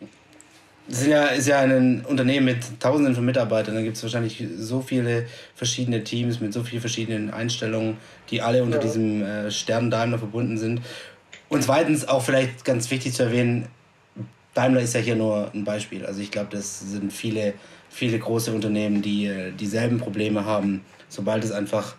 Nee. 0.00 0.08
Es 0.88 1.00
ist 1.00 1.08
ja, 1.08 1.26
ist 1.26 1.48
ja 1.48 1.60
ein 1.60 2.04
Unternehmen 2.04 2.46
mit 2.46 2.78
Tausenden 2.78 3.14
von 3.16 3.24
Mitarbeitern. 3.24 3.74
Da 3.74 3.82
gibt 3.82 3.96
es 3.96 4.02
wahrscheinlich 4.04 4.44
so 4.56 4.80
viele 4.80 5.26
verschiedene 5.56 6.04
Teams 6.04 6.40
mit 6.40 6.52
so 6.52 6.62
vielen 6.62 6.80
verschiedenen 6.80 7.30
Einstellungen, 7.30 7.96
die 8.30 8.40
alle 8.40 8.62
unter 8.62 8.76
ja. 8.76 8.82
diesem 8.82 9.22
äh, 9.22 9.50
Stern 9.50 9.90
Daimler 9.90 10.18
verbunden 10.18 10.58
sind. 10.58 10.82
Und 11.48 11.64
zweitens 11.64 12.06
auch 12.06 12.22
vielleicht 12.22 12.64
ganz 12.64 12.88
wichtig 12.90 13.14
zu 13.14 13.24
erwähnen, 13.24 13.66
Daimler 14.54 14.80
ist 14.80 14.94
ja 14.94 15.00
hier 15.00 15.16
nur 15.16 15.50
ein 15.54 15.64
Beispiel. 15.64 16.06
Also 16.06 16.20
ich 16.20 16.30
glaube, 16.30 16.48
das 16.50 16.80
sind 16.80 17.12
viele, 17.12 17.54
viele 17.90 18.18
große 18.18 18.52
Unternehmen, 18.52 19.02
die 19.02 19.26
äh, 19.26 19.52
dieselben 19.52 19.98
Probleme 19.98 20.44
haben, 20.44 20.82
sobald 21.08 21.42
es 21.42 21.50
einfach 21.50 21.96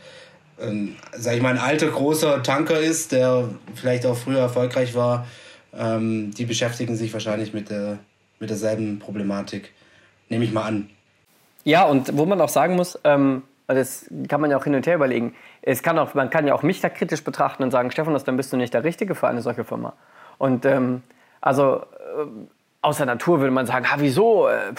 ähm, 0.60 0.96
sag 1.16 1.36
ich 1.36 1.42
mal, 1.42 1.50
ein 1.50 1.60
alter, 1.60 1.88
großer 1.88 2.44
Tanker 2.44 2.80
ist, 2.80 3.12
der 3.12 3.50
vielleicht 3.76 4.06
auch 4.06 4.18
früher 4.18 4.40
erfolgreich 4.40 4.96
war, 4.96 5.28
ähm, 5.78 6.32
die 6.32 6.46
beschäftigen 6.46 6.96
sich 6.96 7.14
wahrscheinlich 7.14 7.54
mit, 7.54 7.70
der, 7.70 8.00
mit 8.40 8.50
derselben 8.50 9.00
Problematik. 9.00 9.74
Nehme 10.30 10.44
ich 10.44 10.52
mal 10.52 10.64
an. 10.64 10.90
Ja, 11.64 11.84
und 11.86 12.18
wo 12.18 12.26
man 12.26 12.40
auch 12.42 12.50
sagen 12.50 12.76
muss, 12.76 13.00
ähm, 13.04 13.44
das 13.68 14.10
kann 14.30 14.40
man 14.42 14.50
ja 14.50 14.58
auch 14.58 14.64
hin 14.64 14.76
und 14.76 14.88
her 14.88 14.96
überlegen, 14.96 15.36
es 15.62 15.84
kann 15.84 16.00
auch, 16.00 16.14
man 16.14 16.30
kann 16.30 16.48
ja 16.48 16.54
auch 16.54 16.64
mich 16.64 16.80
da 16.80 16.90
kritisch 16.90 17.24
betrachten 17.24 17.64
und 17.64 17.72
sagen, 17.72 17.92
Stefan, 17.92 18.18
dann 18.26 18.38
bist 18.38 18.54
du 18.54 18.58
nicht 18.58 18.74
der 18.74 18.84
Richtige 18.84 19.16
für 19.16 19.28
eine 19.28 19.42
solche 19.42 19.66
Firma. 19.66 19.94
Und 20.38 20.66
ähm, 20.66 21.04
also 21.42 21.82
äh, 22.84 22.94
der 22.98 23.06
Natur 23.06 23.40
würde 23.40 23.52
man 23.52 23.66
sagen, 23.66 23.92
ha, 23.92 23.96
wieso? 24.00 24.48
Äh, 24.48 24.74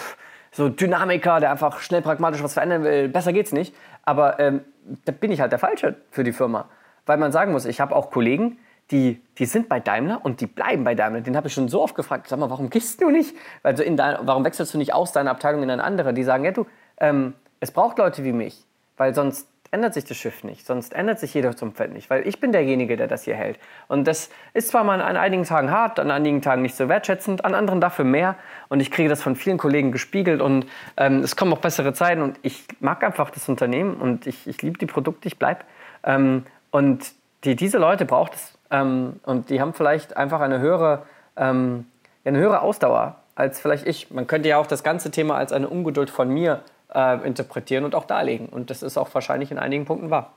so 0.51 0.67
Dynamiker, 0.67 1.39
der 1.39 1.51
einfach 1.51 1.79
schnell 1.79 2.01
pragmatisch 2.01 2.41
was 2.41 2.53
verändern 2.53 2.83
will, 2.83 3.07
besser 3.07 3.33
geht's 3.33 3.51
nicht. 3.51 3.75
Aber 4.03 4.39
ähm, 4.39 4.61
da 5.05 5.11
bin 5.11 5.31
ich 5.31 5.41
halt 5.41 5.51
der 5.51 5.59
Falsche 5.59 5.95
für 6.11 6.23
die 6.23 6.33
Firma. 6.33 6.69
Weil 7.05 7.17
man 7.17 7.31
sagen 7.31 7.51
muss, 7.51 7.65
ich 7.65 7.79
habe 7.79 7.95
auch 7.95 8.11
Kollegen, 8.11 8.59
die, 8.91 9.21
die 9.37 9.45
sind 9.45 9.69
bei 9.69 9.79
Daimler 9.79 10.21
und 10.23 10.41
die 10.41 10.47
bleiben 10.47 10.83
bei 10.83 10.95
Daimler. 10.95 11.21
Den 11.21 11.37
habe 11.37 11.47
ich 11.47 11.53
schon 11.53 11.69
so 11.69 11.81
oft 11.81 11.95
gefragt, 11.95 12.27
sag 12.27 12.39
mal, 12.39 12.49
warum 12.49 12.69
gehst 12.69 13.01
du 13.01 13.09
nicht? 13.09 13.35
Also 13.61 13.83
in 13.83 13.97
dein, 13.97 14.17
warum 14.21 14.43
wechselst 14.43 14.73
du 14.73 14.77
nicht 14.77 14.93
aus 14.93 15.11
deiner 15.11 15.31
Abteilung 15.31 15.63
in 15.63 15.69
eine 15.69 15.83
andere? 15.83 16.13
Die 16.13 16.23
sagen, 16.23 16.43
ja 16.43 16.51
du, 16.51 16.65
ähm, 16.97 17.33
es 17.59 17.71
braucht 17.71 17.97
Leute 17.97 18.23
wie 18.23 18.31
mich, 18.31 18.65
weil 18.97 19.13
sonst 19.13 19.47
ändert 19.71 19.93
sich 19.93 20.05
das 20.05 20.17
Schiff 20.17 20.43
nicht, 20.43 20.65
sonst 20.65 20.93
ändert 20.93 21.19
sich 21.19 21.33
jeder 21.33 21.55
zum 21.55 21.73
Feld 21.73 21.93
nicht, 21.93 22.09
weil 22.09 22.27
ich 22.27 22.39
bin 22.39 22.51
derjenige, 22.51 22.97
der 22.97 23.07
das 23.07 23.23
hier 23.23 23.35
hält. 23.35 23.59
Und 23.87 24.07
das 24.07 24.29
ist 24.53 24.69
zwar 24.69 24.83
mal 24.83 25.01
an 25.01 25.15
einigen 25.15 25.43
Tagen 25.43 25.69
hart, 25.69 25.99
an 25.99 26.09
einigen 26.09 26.41
Tagen 26.41 26.61
nicht 26.63 26.75
so 26.75 26.89
wertschätzend, 26.89 27.45
an 27.45 27.53
anderen 27.53 27.79
dafür 27.79 28.05
mehr. 28.05 28.35
Und 28.69 28.79
ich 28.79 28.91
kriege 28.91 29.09
das 29.09 29.21
von 29.21 29.35
vielen 29.35 29.57
Kollegen 29.57 29.91
gespiegelt 29.91 30.41
und 30.41 30.67
ähm, 30.95 31.21
es 31.21 31.35
kommen 31.35 31.51
auch 31.51 31.59
bessere 31.59 31.93
Zeiten 31.93 32.21
und 32.21 32.39
ich 32.43 32.65
mag 32.79 33.03
einfach 33.03 33.31
das 33.31 33.49
Unternehmen 33.49 33.95
und 33.95 34.27
ich, 34.27 34.47
ich 34.47 34.61
liebe 34.61 34.77
die 34.77 34.85
Produkte, 34.85 35.27
ich 35.27 35.37
bleibe. 35.39 35.61
Ähm, 36.03 36.45
und 36.69 37.11
die, 37.43 37.55
diese 37.55 37.79
Leute 37.79 38.05
braucht 38.05 38.35
es 38.35 38.53
ähm, 38.69 39.19
und 39.23 39.49
die 39.49 39.59
haben 39.59 39.73
vielleicht 39.73 40.15
einfach 40.15 40.39
eine 40.39 40.59
höhere, 40.59 41.03
ähm, 41.35 41.87
eine 42.23 42.37
höhere 42.37 42.61
Ausdauer 42.61 43.15
als 43.33 43.59
vielleicht 43.59 43.87
ich. 43.87 44.11
Man 44.11 44.27
könnte 44.27 44.49
ja 44.49 44.57
auch 44.57 44.67
das 44.67 44.83
ganze 44.83 45.11
Thema 45.11 45.35
als 45.35 45.51
eine 45.51 45.67
Ungeduld 45.67 46.09
von 46.09 46.29
mir 46.29 46.61
äh, 46.93 47.25
interpretieren 47.25 47.85
und 47.85 47.95
auch 47.95 48.05
darlegen. 48.05 48.47
Und 48.47 48.69
das 48.69 48.83
ist 48.83 48.97
auch 48.97 49.13
wahrscheinlich 49.13 49.49
in 49.49 49.57
einigen 49.57 49.85
Punkten 49.85 50.09
wahr. 50.09 50.33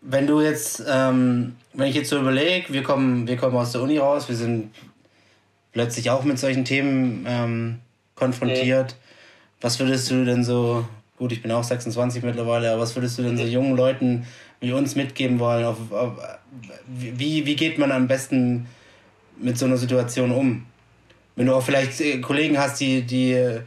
Wenn 0.00 0.26
du 0.26 0.40
jetzt, 0.42 0.84
ähm, 0.86 1.56
wenn 1.72 1.86
ich 1.86 1.94
jetzt 1.94 2.10
so 2.10 2.18
überlege, 2.18 2.72
wir 2.72 2.82
kommen, 2.82 3.26
wir 3.26 3.38
kommen 3.38 3.56
aus 3.56 3.72
der 3.72 3.80
Uni 3.80 3.96
raus, 3.96 4.28
wir 4.28 4.36
sind 4.36 4.74
plötzlich 5.74 6.08
auch 6.08 6.24
mit 6.24 6.38
solchen 6.38 6.64
Themen 6.64 7.26
ähm, 7.28 7.80
konfrontiert. 8.14 8.92
Nee. 8.92 8.96
Was 9.60 9.78
würdest 9.78 10.10
du 10.10 10.24
denn 10.24 10.42
so, 10.42 10.86
gut, 11.18 11.32
ich 11.32 11.42
bin 11.42 11.52
auch 11.52 11.64
26 11.64 12.22
mittlerweile, 12.22 12.70
aber 12.70 12.82
was 12.82 12.94
würdest 12.96 13.18
du 13.18 13.22
denn 13.22 13.36
so 13.36 13.44
jungen 13.44 13.76
Leuten 13.76 14.26
wie 14.60 14.72
uns 14.72 14.94
mitgeben 14.94 15.38
wollen? 15.38 15.64
Auf, 15.64 15.76
auf, 15.92 16.12
wie, 16.86 17.44
wie 17.44 17.56
geht 17.56 17.78
man 17.78 17.92
am 17.92 18.06
besten 18.06 18.66
mit 19.36 19.58
so 19.58 19.66
einer 19.66 19.76
Situation 19.76 20.30
um? 20.30 20.64
Wenn 21.36 21.46
du 21.46 21.54
auch 21.54 21.62
vielleicht 21.62 22.00
äh, 22.00 22.20
Kollegen 22.20 22.56
hast, 22.56 22.80
die, 22.80 23.02
die 23.02 23.60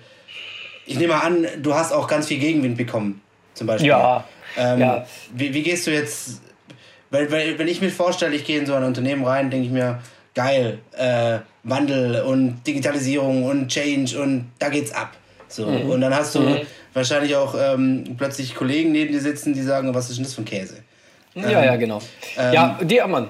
ich 0.86 0.98
nehme 0.98 1.22
an, 1.22 1.46
du 1.62 1.74
hast 1.74 1.92
auch 1.92 2.08
ganz 2.08 2.28
viel 2.28 2.40
Gegenwind 2.40 2.78
bekommen, 2.78 3.22
zum 3.54 3.68
Beispiel. 3.68 3.90
Ja. 3.90 4.24
Ähm, 4.56 4.80
ja. 4.80 5.06
Wie, 5.34 5.54
wie 5.54 5.62
gehst 5.62 5.86
du 5.86 5.92
jetzt, 5.92 6.42
weil, 7.10 7.30
weil 7.30 7.60
wenn 7.60 7.68
ich 7.68 7.82
mir 7.82 7.90
vorstelle, 7.90 8.34
ich 8.36 8.46
gehe 8.46 8.58
in 8.58 8.66
so 8.66 8.74
ein 8.74 8.84
Unternehmen 8.84 9.26
rein, 9.26 9.52
denke 9.52 9.68
ich 9.68 9.74
mir, 9.74 10.00
geil, 10.38 10.78
äh, 10.96 11.40
Wandel 11.64 12.22
und 12.22 12.62
Digitalisierung 12.66 13.44
und 13.44 13.70
Change 13.70 14.22
und 14.22 14.52
da 14.60 14.70
geht's 14.70 14.92
ab. 14.92 15.18
So. 15.48 15.66
Mhm. 15.66 15.90
Und 15.90 16.02
dann 16.02 16.14
hast 16.14 16.36
du 16.36 16.42
mhm. 16.42 16.62
wahrscheinlich 16.94 17.36
auch 17.36 17.56
ähm, 17.60 18.04
plötzlich 18.18 18.54
Kollegen 18.54 18.92
neben 18.92 19.12
dir 19.12 19.20
sitzen, 19.20 19.54
die 19.54 19.64
sagen, 19.64 19.96
was 19.96 20.12
ist 20.12 20.18
denn 20.18 20.26
das 20.26 20.36
für 20.36 20.44
ein 20.44 20.46
Käse? 20.46 20.76
Ja, 21.34 21.44
ähm, 21.44 21.52
ja, 21.52 21.76
genau. 21.76 22.00
Ähm, 22.38 22.54
ja, 22.54 22.80
die 22.84 23.02
Mann. 23.08 23.30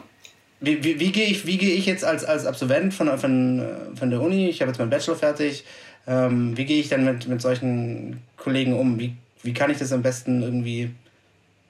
Wie, 0.60 0.84
wie, 0.84 1.00
wie 1.00 1.12
gehe 1.13 1.28
ich, 1.28 1.46
geh 1.46 1.76
ich 1.76 1.86
jetzt 1.86 2.04
als, 2.04 2.26
als 2.26 2.46
Absolvent 2.46 2.93
von, 2.93 3.17
von, 3.17 3.65
von 3.96 4.10
der 4.10 4.22
Uni, 4.22 4.50
ich 4.50 4.60
habe 4.60 4.72
jetzt 4.72 4.80
meinen 4.80 4.89
Bachelor 4.89 5.15
fertig, 5.15 5.63
ähm, 6.08 6.58
wie 6.58 6.65
gehe 6.65 6.82
ich 6.82 6.89
dann 6.89 7.06
mit, 7.06 7.28
mit 7.28 7.41
solchen 7.41 8.22
Kollegen 8.36 8.78
um? 8.78 9.00
Wie, 9.00 9.15
wie 9.43 9.54
kann 9.54 9.72
ich 9.72 9.78
das 9.78 9.93
am 9.93 10.02
besten 10.02 10.41
irgendwie, 10.41 10.89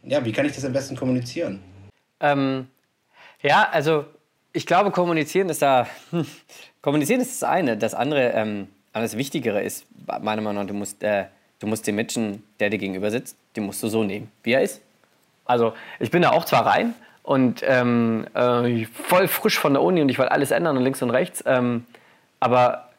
ja, 0.03 0.25
wie 0.25 0.31
kann 0.31 0.47
ich 0.47 0.53
das 0.53 0.65
am 0.65 0.73
besten 0.73 0.95
kommunizieren? 0.95 1.59
Ähm, 2.21 2.67
ja, 3.43 3.69
also 3.71 4.05
ich 4.57 4.65
glaube, 4.65 4.89
kommunizieren 4.89 5.49
ist 5.49 5.61
da, 5.61 5.85
kommunizieren 6.81 7.21
ist 7.21 7.41
das 7.41 7.47
eine. 7.47 7.77
Das 7.77 7.93
andere, 7.93 8.31
ähm, 8.31 8.67
das 8.91 9.15
Wichtigere 9.15 9.61
ist, 9.61 9.85
meiner 10.07 10.41
Meinung 10.41 10.63
nach, 10.63 10.67
du 10.67 10.73
musst, 10.73 11.03
äh, 11.03 11.25
du 11.59 11.67
musst 11.67 11.85
den 11.85 11.93
Menschen, 11.93 12.41
der 12.59 12.71
dir 12.71 12.79
gegenüber 12.79 13.11
sitzt, 13.11 13.37
den 13.55 13.67
musst 13.67 13.83
du 13.83 13.87
so 13.87 14.03
nehmen, 14.03 14.31
wie 14.41 14.53
er 14.53 14.63
ist. 14.63 14.81
Also 15.45 15.73
ich 15.99 16.09
bin 16.09 16.23
da 16.23 16.31
auch 16.31 16.43
zwar 16.43 16.65
rein 16.65 16.95
und 17.21 17.61
ähm, 17.63 18.25
äh, 18.33 18.85
voll 18.85 19.27
frisch 19.27 19.59
von 19.59 19.73
der 19.73 19.83
Uni 19.83 20.01
und 20.01 20.09
ich 20.09 20.17
wollte 20.17 20.31
alles 20.31 20.49
ändern 20.49 20.75
und 20.75 20.83
links 20.83 21.03
und 21.03 21.11
rechts, 21.11 21.43
ähm, 21.45 21.85
aber 22.39 22.89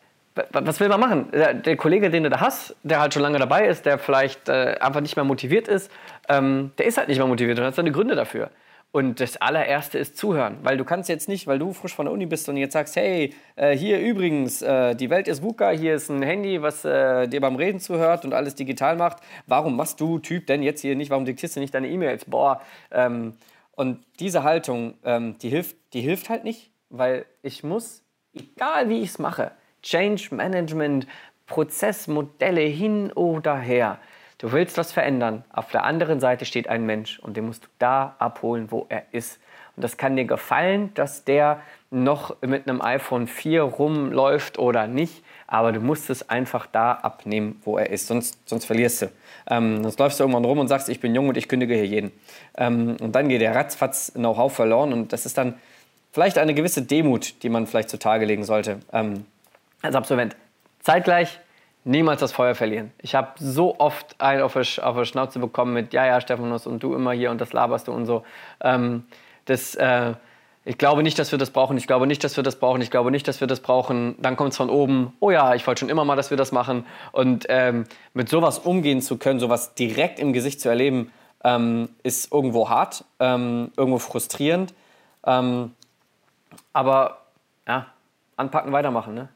was 0.52 0.78
will 0.78 0.88
man 0.88 1.00
machen? 1.00 1.32
Der, 1.32 1.52
der, 1.52 1.76
Kollege, 1.76 2.10
den 2.10 2.22
du 2.22 2.30
da 2.30 2.38
hast, 2.38 2.76
der 2.84 3.00
halt 3.00 3.12
schon 3.12 3.22
lange 3.22 3.40
dabei 3.40 3.66
ist, 3.66 3.84
der 3.84 3.98
vielleicht 3.98 4.48
äh, 4.48 4.76
einfach 4.80 5.00
nicht 5.00 5.16
mehr 5.16 5.24
motiviert 5.24 5.66
ist, 5.66 5.90
ähm, 6.28 6.70
der 6.78 6.86
ist 6.86 6.96
halt 6.96 7.08
nicht 7.08 7.18
mehr 7.18 7.26
motiviert 7.26 7.58
und 7.58 7.64
hat 7.64 7.74
seine 7.74 7.90
Gründe 7.90 8.14
dafür. 8.14 8.48
Und 8.98 9.20
das 9.20 9.37
allererste 9.37 9.96
ist 9.96 10.16
zuhören, 10.16 10.56
weil 10.64 10.76
du 10.76 10.84
kannst 10.84 11.08
jetzt 11.08 11.28
nicht, 11.28 11.46
weil 11.46 11.61
du 11.61 11.72
frisch 11.72 11.94
von 11.94 12.06
der 12.06 12.12
Uni 12.12 12.26
bist 12.26 12.48
und 12.48 12.56
jetzt 12.56 12.72
sagst, 12.72 12.96
hey, 12.96 13.32
äh, 13.54 13.76
hier 13.76 14.00
übrigens, 14.00 14.61
äh, 14.61 14.96
die 14.96 15.08
Welt 15.08 15.28
ist 15.28 15.40
VUCA, 15.40 15.70
hier 15.70 15.94
ist 15.94 16.08
ein 16.08 16.20
Handy, 16.20 16.62
was 16.62 16.84
äh, 16.84 17.28
dir 17.28 17.40
beim 17.40 17.54
Reden 17.54 17.78
zuhört 17.78 18.24
und 18.24 18.34
alles 18.34 18.56
digital 18.56 18.96
macht. 18.96 19.18
Warum 19.46 19.76
machst 19.76 20.00
du, 20.00 20.18
Typ, 20.18 20.48
denn 20.48 20.64
jetzt 20.64 20.80
hier 20.80 20.96
nicht, 20.96 21.11
warum 21.11 21.26
diktierst 21.26 21.54
du 21.54 21.61
nicht 21.61 21.72
deine 21.74 21.87
E-Mails? 21.87 22.24
Boah. 22.24 22.61
Ähm, 22.90 23.34
und 23.76 24.04
diese 24.18 24.42
Haltung, 24.42 24.94
ähm, 25.04 25.37
die, 25.38 25.50
hilft, 25.50 25.76
die 25.92 26.00
hilft 26.00 26.28
halt 26.28 26.42
nicht, 26.42 26.72
weil 26.90 27.24
ich 27.44 27.62
muss, 27.62 28.02
egal 28.34 28.88
wie 28.88 29.02
ich 29.02 29.11
es 29.11 29.20
mache, 29.20 29.52
Change 29.80 30.34
Management, 30.34 31.06
Prozessmodelle 31.46 32.62
hin 32.62 33.12
oder 33.12 33.58
her, 33.58 34.00
Du 34.38 34.53
willst 34.53 34.79
was 34.79 34.92
verändern. 34.92 35.44
Auf 35.53 35.70
der 35.72 35.85
anderen 35.85 36.20
Seite 36.20 36.44
steht 36.44 36.68
ein 36.68 36.87
Mensch 36.87 37.18
und 37.18 37.37
den 37.37 37.46
musst 37.46 37.64
du 37.64 37.68
da 37.81 38.14
abholen, 38.20 38.70
wo 38.70 38.87
er 38.88 39.03
ist. 39.11 39.40
Und 39.74 39.83
das 39.83 39.96
kann 39.96 40.16
dir 40.16 40.24
gefallen, 40.24 40.92
dass 40.94 41.24
der 41.24 41.61
noch 41.90 42.40
mit 42.42 42.68
einem 42.68 42.81
iPhone 42.81 43.27
4 43.27 43.62
rumläuft 43.62 44.59
oder 44.59 44.87
nicht. 44.87 45.24
Aber 45.48 45.72
du 45.72 45.81
musst 45.81 46.09
es 46.11 46.29
einfach 46.29 46.66
da 46.66 46.92
abnehmen, 46.92 47.61
wo 47.64 47.79
er 47.79 47.90
ist. 47.90 48.07
Sonst, 48.07 48.38
sonst 48.48 48.64
verlierst 48.64 49.03
du. 49.03 49.07
Ähm, 49.51 49.83
sonst 49.83 49.98
läufst 49.98 50.20
du 50.20 50.24
irgendwann 50.24 50.44
rum 50.44 50.59
und 50.59 50.68
sagst, 50.68 50.88
ich 50.88 51.01
bin 51.01 51.14
jung 51.14 51.29
und 51.29 51.37
ich 51.37 51.48
kündige 51.48 51.74
hier 51.74 51.87
jeden. 51.87 52.12
Ähm, 52.57 52.96
und 53.01 53.14
dann 53.14 53.29
geht 53.29 53.40
der 53.40 53.55
ratzfatz 53.55 54.12
Know-how 54.14 54.53
verloren. 54.53 54.92
Und 54.92 55.12
das 55.12 55.27
ist 55.27 55.37
dann 55.37 55.55
vielleicht 56.12 56.38
eine 56.38 56.55
gewisse 56.55 56.83
Demut, 56.83 57.42
die 57.42 57.48
man 57.48 57.66
vielleicht 57.66 57.90
zutage 57.90 58.24
legen 58.24 58.44
sollte 58.44 58.81
ähm, 58.92 59.24
als 59.83 59.96
Absolvent. 59.96 60.37
Zeitgleich 60.81 61.40
niemals 61.84 62.20
das 62.20 62.32
Feuer 62.32 62.54
verlieren. 62.54 62.92
Ich 63.00 63.14
habe 63.14 63.32
so 63.38 63.78
oft 63.78 64.20
einen 64.20 64.42
auf 64.42 64.54
der, 64.54 64.86
auf 64.86 65.04
Schnauze 65.06 65.38
bekommen 65.38 65.72
mit, 65.72 65.92
ja, 65.92 66.06
ja, 66.06 66.20
Stephanus, 66.20 66.66
und 66.66 66.82
du 66.82 66.94
immer 66.94 67.12
hier 67.12 67.30
und 67.30 67.40
das 67.40 67.52
laberst 67.52 67.88
du 67.88 67.92
und 67.92 68.06
so. 68.06 68.24
Ähm, 68.60 69.04
das, 69.46 69.74
äh, 69.74 70.14
ich 70.64 70.76
glaube 70.76 71.02
nicht, 71.02 71.18
dass 71.18 71.32
wir 71.32 71.38
das 71.38 71.50
brauchen, 71.50 71.78
ich 71.78 71.86
glaube 71.86 72.06
nicht, 72.06 72.22
dass 72.24 72.36
wir 72.36 72.44
das 72.44 72.56
brauchen, 72.56 72.82
ich 72.82 72.90
glaube 72.90 73.10
nicht, 73.10 73.26
dass 73.26 73.40
wir 73.40 73.46
das 73.46 73.60
brauchen. 73.60 74.16
Dann 74.20 74.36
kommt 74.36 74.50
es 74.50 74.56
von 74.58 74.68
oben, 74.68 75.14
oh 75.20 75.30
ja, 75.30 75.54
ich 75.54 75.66
wollte 75.66 75.80
schon 75.80 75.88
immer 75.88 76.04
mal, 76.04 76.16
dass 76.16 76.30
wir 76.30 76.36
das 76.36 76.52
machen. 76.52 76.84
Und 77.12 77.46
ähm, 77.48 77.84
mit 78.12 78.28
sowas 78.28 78.58
umgehen 78.58 79.00
zu 79.00 79.16
können, 79.16 79.40
sowas 79.40 79.74
direkt 79.74 80.18
im 80.18 80.32
Gesicht 80.34 80.60
zu 80.60 80.68
erleben, 80.68 81.10
ähm, 81.42 81.88
ist 82.02 82.32
irgendwo 82.32 82.68
hart, 82.68 83.04
ähm, 83.18 83.72
irgendwo 83.76 83.98
frustrierend. 83.98 84.74
Ähm, 85.24 85.72
aber 86.74 87.22
ja, 87.66 87.86
anpacken, 88.36 88.72
weitermachen. 88.72 89.14
Ne? 89.14 89.28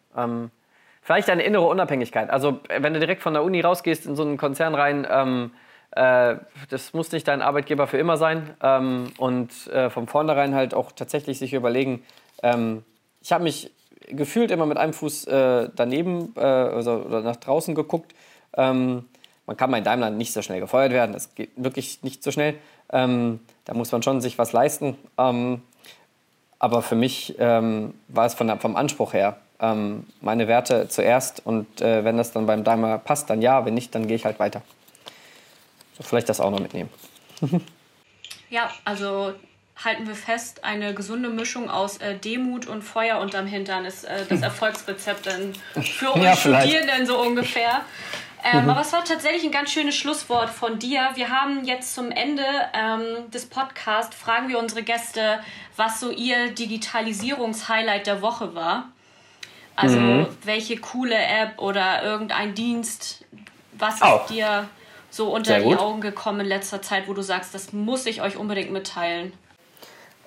Vielleicht 1.02 1.28
eine 1.30 1.42
innere 1.42 1.66
Unabhängigkeit. 1.66 2.30
Also 2.30 2.60
wenn 2.68 2.94
du 2.94 3.00
direkt 3.00 3.22
von 3.22 3.34
der 3.34 3.42
Uni 3.42 3.60
rausgehst 3.60 4.06
in 4.06 4.14
so 4.14 4.22
einen 4.22 4.36
Konzern 4.36 4.74
rein, 4.74 5.06
ähm, 5.10 5.50
äh, 5.90 6.36
das 6.70 6.94
muss 6.94 7.10
nicht 7.10 7.26
dein 7.26 7.42
Arbeitgeber 7.42 7.88
für 7.88 7.98
immer 7.98 8.16
sein. 8.16 8.50
Ähm, 8.62 9.12
und 9.18 9.66
äh, 9.66 9.90
von 9.90 10.06
vornherein 10.06 10.54
halt 10.54 10.74
auch 10.74 10.92
tatsächlich 10.92 11.38
sich 11.40 11.54
überlegen, 11.54 12.04
ähm, 12.42 12.84
ich 13.20 13.32
habe 13.32 13.42
mich 13.44 13.72
gefühlt 14.08 14.52
immer 14.52 14.64
mit 14.66 14.78
einem 14.78 14.92
Fuß 14.92 15.26
äh, 15.26 15.70
daneben 15.74 16.34
äh, 16.36 16.40
also, 16.40 16.92
oder 16.92 17.20
nach 17.20 17.36
draußen 17.36 17.74
geguckt. 17.74 18.14
Ähm, 18.56 19.04
man 19.46 19.56
kann 19.56 19.72
bei 19.72 19.80
Daimler 19.80 20.10
nicht 20.10 20.32
so 20.32 20.40
schnell 20.40 20.60
gefeuert 20.60 20.92
werden, 20.92 21.12
das 21.12 21.34
geht 21.34 21.50
wirklich 21.56 22.04
nicht 22.04 22.22
so 22.22 22.30
schnell. 22.30 22.54
Ähm, 22.90 23.40
da 23.64 23.74
muss 23.74 23.90
man 23.90 24.04
schon 24.04 24.20
sich 24.20 24.38
was 24.38 24.52
leisten. 24.52 24.96
Ähm, 25.18 25.62
aber 26.60 26.80
für 26.82 26.94
mich 26.94 27.34
war 27.40 28.24
es 28.24 28.34
von, 28.34 28.60
vom 28.60 28.76
Anspruch 28.76 29.14
her 29.14 29.36
ähm, 29.62 30.06
meine 30.20 30.48
Werte 30.48 30.88
zuerst 30.88 31.40
und 31.46 31.80
äh, 31.80 32.04
wenn 32.04 32.16
das 32.16 32.32
dann 32.32 32.46
beim 32.46 32.64
Daimler 32.64 32.98
passt, 32.98 33.30
dann 33.30 33.40
ja, 33.40 33.64
wenn 33.64 33.74
nicht, 33.74 33.94
dann 33.94 34.06
gehe 34.06 34.16
ich 34.16 34.24
halt 34.24 34.38
weiter. 34.38 34.62
So, 35.96 36.02
vielleicht 36.02 36.28
das 36.28 36.40
auch 36.40 36.50
noch 36.50 36.60
mitnehmen. 36.60 36.90
ja, 38.50 38.70
also 38.84 39.32
halten 39.82 40.06
wir 40.06 40.14
fest, 40.14 40.64
eine 40.64 40.94
gesunde 40.94 41.28
Mischung 41.28 41.70
aus 41.70 41.98
äh, 41.98 42.16
Demut 42.16 42.66
und 42.66 42.82
Feuer 42.82 43.18
unterm 43.20 43.46
Hintern 43.46 43.84
ist 43.84 44.04
äh, 44.04 44.26
das 44.28 44.42
Erfolgsrezept 44.42 45.26
dann 45.26 45.54
für 45.82 46.10
uns 46.12 46.24
ja, 46.24 46.36
Studierenden 46.36 47.06
so 47.06 47.20
ungefähr. 47.20 47.82
Ähm, 48.44 48.64
mhm. 48.64 48.70
Aber 48.70 48.80
es 48.80 48.92
war 48.92 49.04
tatsächlich 49.04 49.44
ein 49.44 49.52
ganz 49.52 49.70
schönes 49.70 49.94
Schlusswort 49.94 50.50
von 50.50 50.78
dir. 50.78 51.10
Wir 51.14 51.30
haben 51.30 51.64
jetzt 51.64 51.94
zum 51.94 52.10
Ende 52.10 52.44
ähm, 52.74 53.30
des 53.30 53.46
Podcasts, 53.46 54.16
fragen 54.16 54.48
wir 54.48 54.58
unsere 54.58 54.82
Gäste, 54.82 55.38
was 55.76 56.00
so 56.00 56.10
ihr 56.10 56.50
Digitalisierungshighlight 56.50 58.06
der 58.06 58.20
Woche 58.20 58.54
war. 58.56 58.91
Also 59.76 59.98
mhm. 59.98 60.26
welche 60.44 60.76
coole 60.76 61.16
App 61.16 61.58
oder 61.58 62.02
irgendein 62.02 62.54
Dienst, 62.54 63.24
was 63.72 63.96
ist 63.96 64.02
Auch. 64.02 64.26
dir 64.26 64.68
so 65.10 65.32
unter 65.32 65.60
die 65.60 65.76
Augen 65.76 66.00
gekommen 66.00 66.40
in 66.40 66.46
letzter 66.46 66.82
Zeit, 66.82 67.08
wo 67.08 67.14
du 67.14 67.22
sagst, 67.22 67.54
das 67.54 67.72
muss 67.72 68.06
ich 68.06 68.22
euch 68.22 68.36
unbedingt 68.36 68.70
mitteilen? 68.70 69.32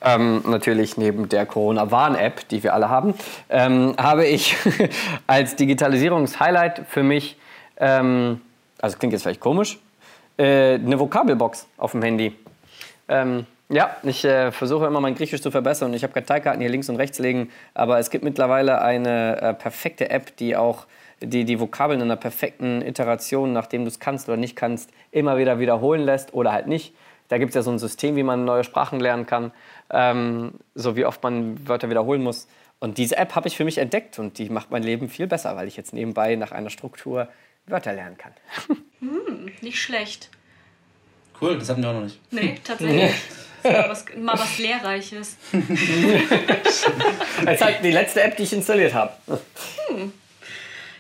Ähm, 0.02 0.44
natürlich 0.46 0.98
neben 0.98 1.30
der 1.30 1.46
Corona-Warn-App, 1.46 2.48
die 2.50 2.62
wir 2.64 2.74
alle 2.74 2.90
haben, 2.90 3.16
ähm, 3.50 3.96
habe 4.00 4.26
ich 4.26 4.56
als 5.28 5.56
Digitalisierungshighlight 5.56 6.84
für 6.88 7.02
mich, 7.02 7.38
ähm, 7.78 8.42
also 8.80 8.98
klingt 8.98 9.14
jetzt 9.14 9.24
vielleicht 9.24 9.40
komisch, 9.40 9.80
äh, 10.38 10.76
eine 10.76 11.00
Vokabelbox 11.00 11.68
auf 11.78 11.92
dem 11.92 12.04
Handy. 12.04 12.36
Ähm, 13.08 13.48
ja, 13.70 13.98
ich 14.04 14.24
äh, 14.24 14.52
versuche 14.52 14.86
immer 14.86 15.02
mein 15.02 15.16
Griechisch 15.16 15.42
zu 15.42 15.52
verbessern. 15.52 15.94
Ich 15.94 16.04
habe 16.04 16.14
Karteikarten 16.14 16.62
hier 16.62 16.70
links 16.70 16.90
und 16.90 16.98
rechts 16.98 17.20
liegen, 17.20 17.50
aber 17.74 17.98
es 18.00 18.10
gibt 18.10 18.24
mittlerweile 18.24 18.82
eine 18.82 19.42
äh, 19.42 19.54
perfekte 19.54 20.10
App, 20.10 20.36
die 20.38 20.56
auch 20.56 20.86
die, 21.22 21.46
die 21.46 21.60
Vokabeln 21.60 22.00
in 22.00 22.06
einer 22.06 22.18
perfekten 22.18 22.82
Iteration, 22.82 23.54
nachdem 23.54 23.84
du 23.84 23.88
es 23.88 24.00
kannst 24.00 24.28
oder 24.28 24.38
nicht 24.38 24.56
kannst, 24.56 24.92
immer 25.12 25.38
wieder 25.38 25.60
wiederholen 25.60 26.02
lässt 26.02 26.34
oder 26.34 26.52
halt 26.52 26.68
nicht. 26.68 26.94
Da 27.28 27.38
gibt 27.40 27.50
es 27.50 27.56
ja 27.56 27.64
so 27.64 27.72
ein 27.72 27.80
System, 27.80 28.16
wie 28.16 28.24
man 28.24 28.46
neue 28.46 28.64
Sprachen 28.64 29.00
lernen 29.00 29.26
kann, 29.26 29.52
ähm, 29.90 30.54
so 30.76 30.96
wie 30.96 31.06
oft 31.06 31.24
man 31.24 31.68
Wörter 31.68 31.90
wiederholen 31.90 32.22
muss. 32.22 32.48
Und 32.80 32.98
diese 33.00 33.18
App 33.18 33.34
habe 33.34 33.48
ich 33.48 33.58
für 33.58 33.66
mich 33.66 33.80
entdeckt 33.80 34.20
und 34.20 34.38
die 34.38 34.50
macht 34.50 34.70
mein 34.70 34.84
Leben 34.84 35.10
viel 35.10 35.26
besser, 35.26 35.56
weil 35.56 35.68
ich 35.68 35.78
jetzt 35.78 35.94
nebenbei 35.94 36.36
nach 36.36 36.52
einer 36.52 36.70
Struktur 36.70 37.30
Wörter 37.66 37.94
lernen 37.94 38.18
kann. 38.18 38.34
Hm, 39.02 39.52
nicht 39.62 39.80
schlecht. 39.80 40.32
Cool, 41.40 41.60
das 41.60 41.70
hatten 41.70 41.84
wir 41.84 41.90
auch 41.90 41.94
noch 41.94 42.04
nicht. 42.04 42.20
Nee, 42.32 42.58
tatsächlich. 42.64 43.12
Mal 43.72 43.90
was, 43.90 44.06
mal 44.18 44.34
was 44.34 44.58
Lehrreiches. 44.58 45.38
das 45.52 47.56
ist 47.56 47.64
halt 47.64 47.84
die 47.84 47.92
letzte 47.92 48.24
App, 48.24 48.38
die 48.38 48.44
ich 48.44 48.54
installiert 48.54 48.94
habe. 48.94 49.14
Hm. 49.88 50.14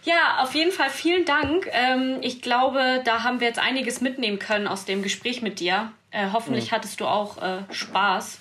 Ja, 0.04 0.44
auf 0.44 0.54
jeden 0.54 0.72
Fall 0.72 0.90
vielen 0.90 1.26
Dank. 1.26 1.68
Ähm, 1.72 2.18
ich 2.22 2.42
glaube, 2.42 3.02
da 3.06 3.24
haben 3.24 3.40
wir 3.40 3.48
jetzt 3.48 3.60
einiges 3.60 4.02
mitnehmen 4.02 4.38
können 4.38 4.68
aus 4.68 4.86
dem 4.86 5.02
Gespräch 5.02 5.42
mit 5.42 5.60
dir. 5.60 5.92
Äh, 6.12 6.28
hoffentlich 6.32 6.72
mhm. 6.72 6.76
hattest 6.76 7.00
du 7.00 7.06
auch 7.06 7.42
äh, 7.42 7.64
Spaß. 7.72 8.40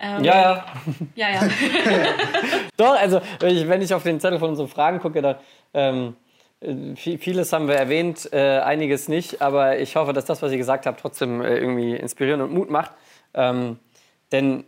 Ähm, 0.00 0.24
ja, 0.24 0.34
ja. 0.34 0.66
Ja, 1.14 1.30
ja. 1.30 1.40
Doch, 2.76 2.98
also 2.98 3.20
wenn 3.40 3.82
ich 3.82 3.94
auf 3.94 4.02
den 4.02 4.20
Zettel 4.20 4.38
von 4.38 4.50
unseren 4.50 4.68
Fragen 4.68 4.98
gucke, 4.98 5.22
da 5.22 5.40
ähm, 5.72 6.16
Vieles 6.96 7.52
haben 7.52 7.68
wir 7.68 7.74
erwähnt, 7.74 8.30
äh, 8.32 8.60
einiges 8.60 9.08
nicht, 9.08 9.42
aber 9.42 9.78
ich 9.78 9.94
hoffe, 9.94 10.14
dass 10.14 10.24
das, 10.24 10.40
was 10.40 10.52
ich 10.52 10.58
gesagt 10.58 10.86
habe, 10.86 10.96
trotzdem 11.00 11.42
äh, 11.42 11.58
irgendwie 11.58 11.94
inspirieren 11.94 12.40
und 12.40 12.52
Mut 12.52 12.70
macht. 12.70 12.92
Ähm, 13.36 13.78
denn 14.32 14.64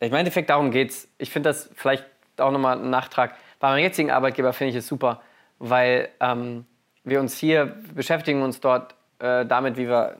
im 0.00 0.14
Endeffekt 0.14 0.50
darum 0.50 0.70
geht 0.70 0.90
es. 0.90 1.08
Ich 1.18 1.30
finde 1.30 1.50
das 1.50 1.70
vielleicht 1.74 2.04
auch 2.38 2.50
nochmal 2.50 2.78
ein 2.78 2.90
Nachtrag. 2.90 3.34
Bei 3.58 3.68
meinem 3.68 3.82
jetzigen 3.82 4.10
Arbeitgeber 4.10 4.52
finde 4.52 4.70
ich 4.70 4.76
es 4.76 4.86
super, 4.86 5.20
weil 5.58 6.08
ähm, 6.20 6.66
wir 7.04 7.20
uns 7.20 7.36
hier 7.36 7.76
beschäftigen 7.94 8.42
uns 8.42 8.60
dort 8.60 8.94
äh, 9.18 9.46
damit, 9.46 9.76
wie 9.76 9.88
wir 9.88 10.16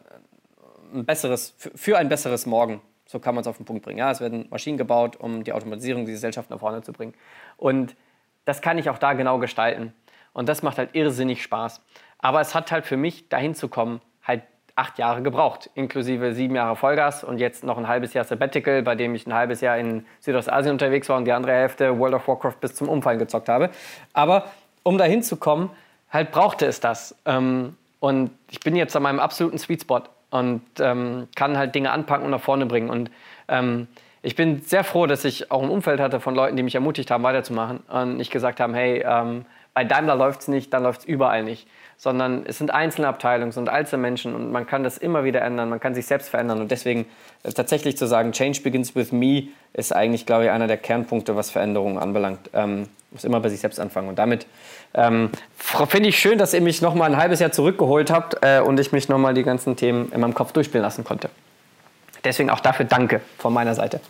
ein 0.94 1.04
besseres, 1.04 1.54
für 1.58 1.98
ein 1.98 2.08
besseres 2.08 2.46
Morgen, 2.46 2.80
so 3.06 3.18
kann 3.18 3.34
man 3.34 3.42
es 3.42 3.48
auf 3.48 3.56
den 3.56 3.66
Punkt 3.66 3.84
bringen. 3.84 3.98
Ja, 3.98 4.10
es 4.10 4.20
werden 4.20 4.46
Maschinen 4.50 4.78
gebaut, 4.78 5.16
um 5.16 5.44
die 5.44 5.52
Automatisierung 5.52 6.06
dieser 6.06 6.16
Gesellschaft 6.16 6.50
nach 6.50 6.60
vorne 6.60 6.82
zu 6.82 6.92
bringen. 6.92 7.14
Und 7.56 7.96
das 8.44 8.62
kann 8.62 8.78
ich 8.78 8.88
auch 8.88 8.98
da 8.98 9.12
genau 9.12 9.38
gestalten. 9.38 9.92
Und 10.32 10.48
das 10.48 10.62
macht 10.62 10.78
halt 10.78 10.90
irrsinnig 10.94 11.42
Spaß. 11.42 11.80
Aber 12.18 12.40
es 12.40 12.54
hat 12.54 12.72
halt 12.72 12.86
für 12.86 12.96
mich, 12.96 13.28
dahin 13.28 13.54
zu 13.54 13.68
kommen, 13.68 14.00
halt 14.22 14.42
acht 14.76 14.98
Jahre 14.98 15.22
gebraucht, 15.22 15.70
inklusive 15.74 16.34
sieben 16.34 16.54
Jahre 16.54 16.76
Vollgas 16.76 17.24
und 17.24 17.38
jetzt 17.38 17.64
noch 17.64 17.78
ein 17.78 17.88
halbes 17.88 18.12
Jahr 18.12 18.24
Sabbatical, 18.24 18.82
bei 18.82 18.94
dem 18.94 19.14
ich 19.14 19.26
ein 19.26 19.32
halbes 19.32 19.62
Jahr 19.62 19.78
in 19.78 20.04
Südostasien 20.20 20.72
unterwegs 20.72 21.08
war 21.08 21.16
und 21.16 21.24
die 21.24 21.32
andere 21.32 21.52
Hälfte 21.52 21.98
World 21.98 22.14
of 22.14 22.28
Warcraft 22.28 22.60
bis 22.60 22.74
zum 22.74 22.88
Umfallen 22.88 23.18
gezockt 23.18 23.48
habe. 23.48 23.70
Aber 24.12 24.44
um 24.82 24.98
dahin 24.98 25.22
zu 25.22 25.38
kommen, 25.38 25.70
halt 26.10 26.30
brauchte 26.30 26.66
es 26.66 26.78
das. 26.78 27.16
Ähm, 27.24 27.74
und 28.00 28.30
ich 28.50 28.60
bin 28.60 28.76
jetzt 28.76 28.94
an 28.94 29.02
meinem 29.02 29.18
absoluten 29.18 29.56
Sweet 29.56 29.80
Spot 29.80 30.02
und 30.30 30.62
ähm, 30.78 31.28
kann 31.34 31.56
halt 31.56 31.74
Dinge 31.74 31.90
anpacken 31.90 32.26
und 32.26 32.30
nach 32.30 32.42
vorne 32.42 32.66
bringen. 32.66 32.90
Und 32.90 33.10
ähm, 33.48 33.88
ich 34.20 34.36
bin 34.36 34.60
sehr 34.60 34.84
froh, 34.84 35.06
dass 35.06 35.24
ich 35.24 35.50
auch 35.50 35.62
ein 35.62 35.70
Umfeld 35.70 36.00
hatte 36.00 36.20
von 36.20 36.34
Leuten, 36.34 36.54
die 36.54 36.62
mich 36.62 36.74
ermutigt 36.74 37.10
haben, 37.10 37.24
weiterzumachen 37.24 37.78
und 37.88 38.18
nicht 38.18 38.30
gesagt 38.30 38.60
haben, 38.60 38.74
hey, 38.74 39.04
bei 39.72 39.84
Daimler 39.84 40.16
läuft 40.16 40.40
es 40.40 40.48
nicht, 40.48 40.72
dann 40.72 40.82
läuft 40.82 41.00
es 41.00 41.06
überall 41.06 41.44
nicht 41.44 41.68
sondern 41.98 42.44
es 42.46 42.58
sind 42.58 42.72
einzelne 42.72 43.08
Abteilungen, 43.08 43.48
es 43.48 43.54
sind 43.54 43.68
einzelne 43.68 44.02
Menschen 44.02 44.34
und 44.34 44.52
man 44.52 44.66
kann 44.66 44.84
das 44.84 44.98
immer 44.98 45.24
wieder 45.24 45.42
ändern, 45.42 45.68
man 45.68 45.80
kann 45.80 45.94
sich 45.94 46.06
selbst 46.06 46.28
verändern 46.28 46.60
und 46.60 46.70
deswegen 46.70 47.06
äh, 47.42 47.52
tatsächlich 47.52 47.96
zu 47.96 48.06
sagen, 48.06 48.32
Change 48.32 48.60
begins 48.62 48.94
with 48.94 49.12
me, 49.12 49.48
ist 49.72 49.94
eigentlich, 49.94 50.26
glaube 50.26 50.44
ich, 50.44 50.50
einer 50.50 50.66
der 50.66 50.78
Kernpunkte, 50.78 51.36
was 51.36 51.50
Veränderungen 51.50 51.98
anbelangt. 51.98 52.50
Ähm, 52.54 52.88
muss 53.10 53.24
immer 53.24 53.40
bei 53.40 53.48
sich 53.48 53.60
selbst 53.60 53.80
anfangen. 53.80 54.08
Und 54.08 54.18
damit 54.18 54.46
ähm, 54.94 55.30
finde 55.56 56.08
ich 56.08 56.18
schön, 56.18 56.38
dass 56.38 56.52
ihr 56.54 56.60
mich 56.60 56.82
noch 56.82 56.94
mal 56.94 57.06
ein 57.06 57.16
halbes 57.16 57.40
Jahr 57.40 57.52
zurückgeholt 57.52 58.10
habt 58.10 58.36
äh, 58.42 58.60
und 58.60 58.78
ich 58.78 58.92
mich 58.92 59.08
noch 59.08 59.18
mal 59.18 59.34
die 59.34 59.42
ganzen 59.42 59.76
Themen 59.76 60.10
in 60.12 60.20
meinem 60.20 60.34
Kopf 60.34 60.52
durchspielen 60.52 60.82
lassen 60.82 61.04
konnte. 61.04 61.30
Deswegen 62.24 62.50
auch 62.50 62.60
dafür 62.60 62.84
danke 62.84 63.20
von 63.38 63.52
meiner 63.52 63.74
Seite. 63.74 64.00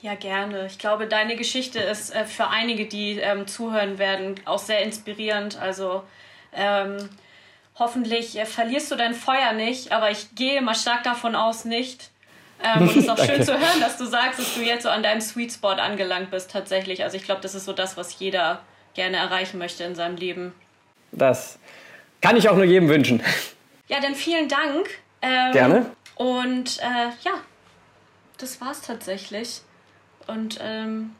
Ja, 0.00 0.14
gerne. 0.14 0.66
Ich 0.66 0.78
glaube, 0.78 1.06
deine 1.06 1.36
Geschichte 1.36 1.78
ist 1.78 2.14
äh, 2.14 2.24
für 2.24 2.48
einige, 2.48 2.86
die 2.86 3.18
ähm, 3.18 3.46
zuhören 3.46 3.98
werden, 3.98 4.34
auch 4.44 4.58
sehr 4.58 4.82
inspirierend. 4.82 5.60
Also 5.60 6.02
ähm, 6.52 7.08
hoffentlich 7.78 8.38
äh, 8.38 8.46
verlierst 8.46 8.90
du 8.90 8.96
dein 8.96 9.14
Feuer 9.14 9.52
nicht, 9.52 9.92
aber 9.92 10.10
ich 10.10 10.34
gehe 10.34 10.60
mal 10.62 10.74
stark 10.74 11.02
davon 11.04 11.34
aus, 11.34 11.64
nicht. 11.64 12.10
Ähm, 12.62 12.82
und 12.88 12.90
es 12.90 12.96
ist 12.96 13.10
auch 13.10 13.18
schön 13.18 13.42
zu 13.42 13.52
hören, 13.52 13.80
dass 13.80 13.96
du 13.96 14.06
sagst, 14.06 14.38
dass 14.38 14.54
du 14.54 14.62
jetzt 14.62 14.84
so 14.84 14.88
an 14.88 15.02
deinem 15.02 15.20
Sweet 15.20 15.52
Spot 15.52 15.68
angelangt 15.68 16.30
bist 16.30 16.50
tatsächlich. 16.50 17.02
Also 17.02 17.16
ich 17.16 17.24
glaube, 17.24 17.40
das 17.40 17.54
ist 17.54 17.64
so 17.64 17.72
das, 17.72 17.96
was 17.96 18.18
jeder 18.18 18.60
gerne 18.94 19.16
erreichen 19.16 19.58
möchte 19.58 19.84
in 19.84 19.94
seinem 19.94 20.16
Leben. 20.16 20.52
Das 21.12 21.58
kann 22.20 22.36
ich 22.36 22.48
auch 22.48 22.56
nur 22.56 22.64
jedem 22.64 22.88
wünschen. 22.88 23.22
Ja, 23.88 24.00
dann 24.00 24.14
vielen 24.14 24.48
Dank. 24.48 24.88
Ähm, 25.20 25.52
gerne. 25.52 25.86
Und 26.14 26.78
äh, 26.78 27.10
ja, 27.22 27.32
das 28.38 28.60
war's 28.60 28.82
tatsächlich. 28.82 29.62
Und 30.26 30.58
ähm, 30.62 31.14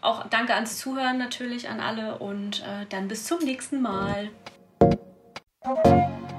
auch 0.00 0.26
danke 0.28 0.54
ans 0.54 0.78
Zuhören 0.78 1.18
natürlich 1.18 1.68
an 1.68 1.80
alle 1.80 2.18
und 2.18 2.60
äh, 2.60 2.86
dann 2.88 3.08
bis 3.08 3.24
zum 3.24 3.38
nächsten 3.40 3.82
Mal. 3.82 4.30
you 5.66 6.37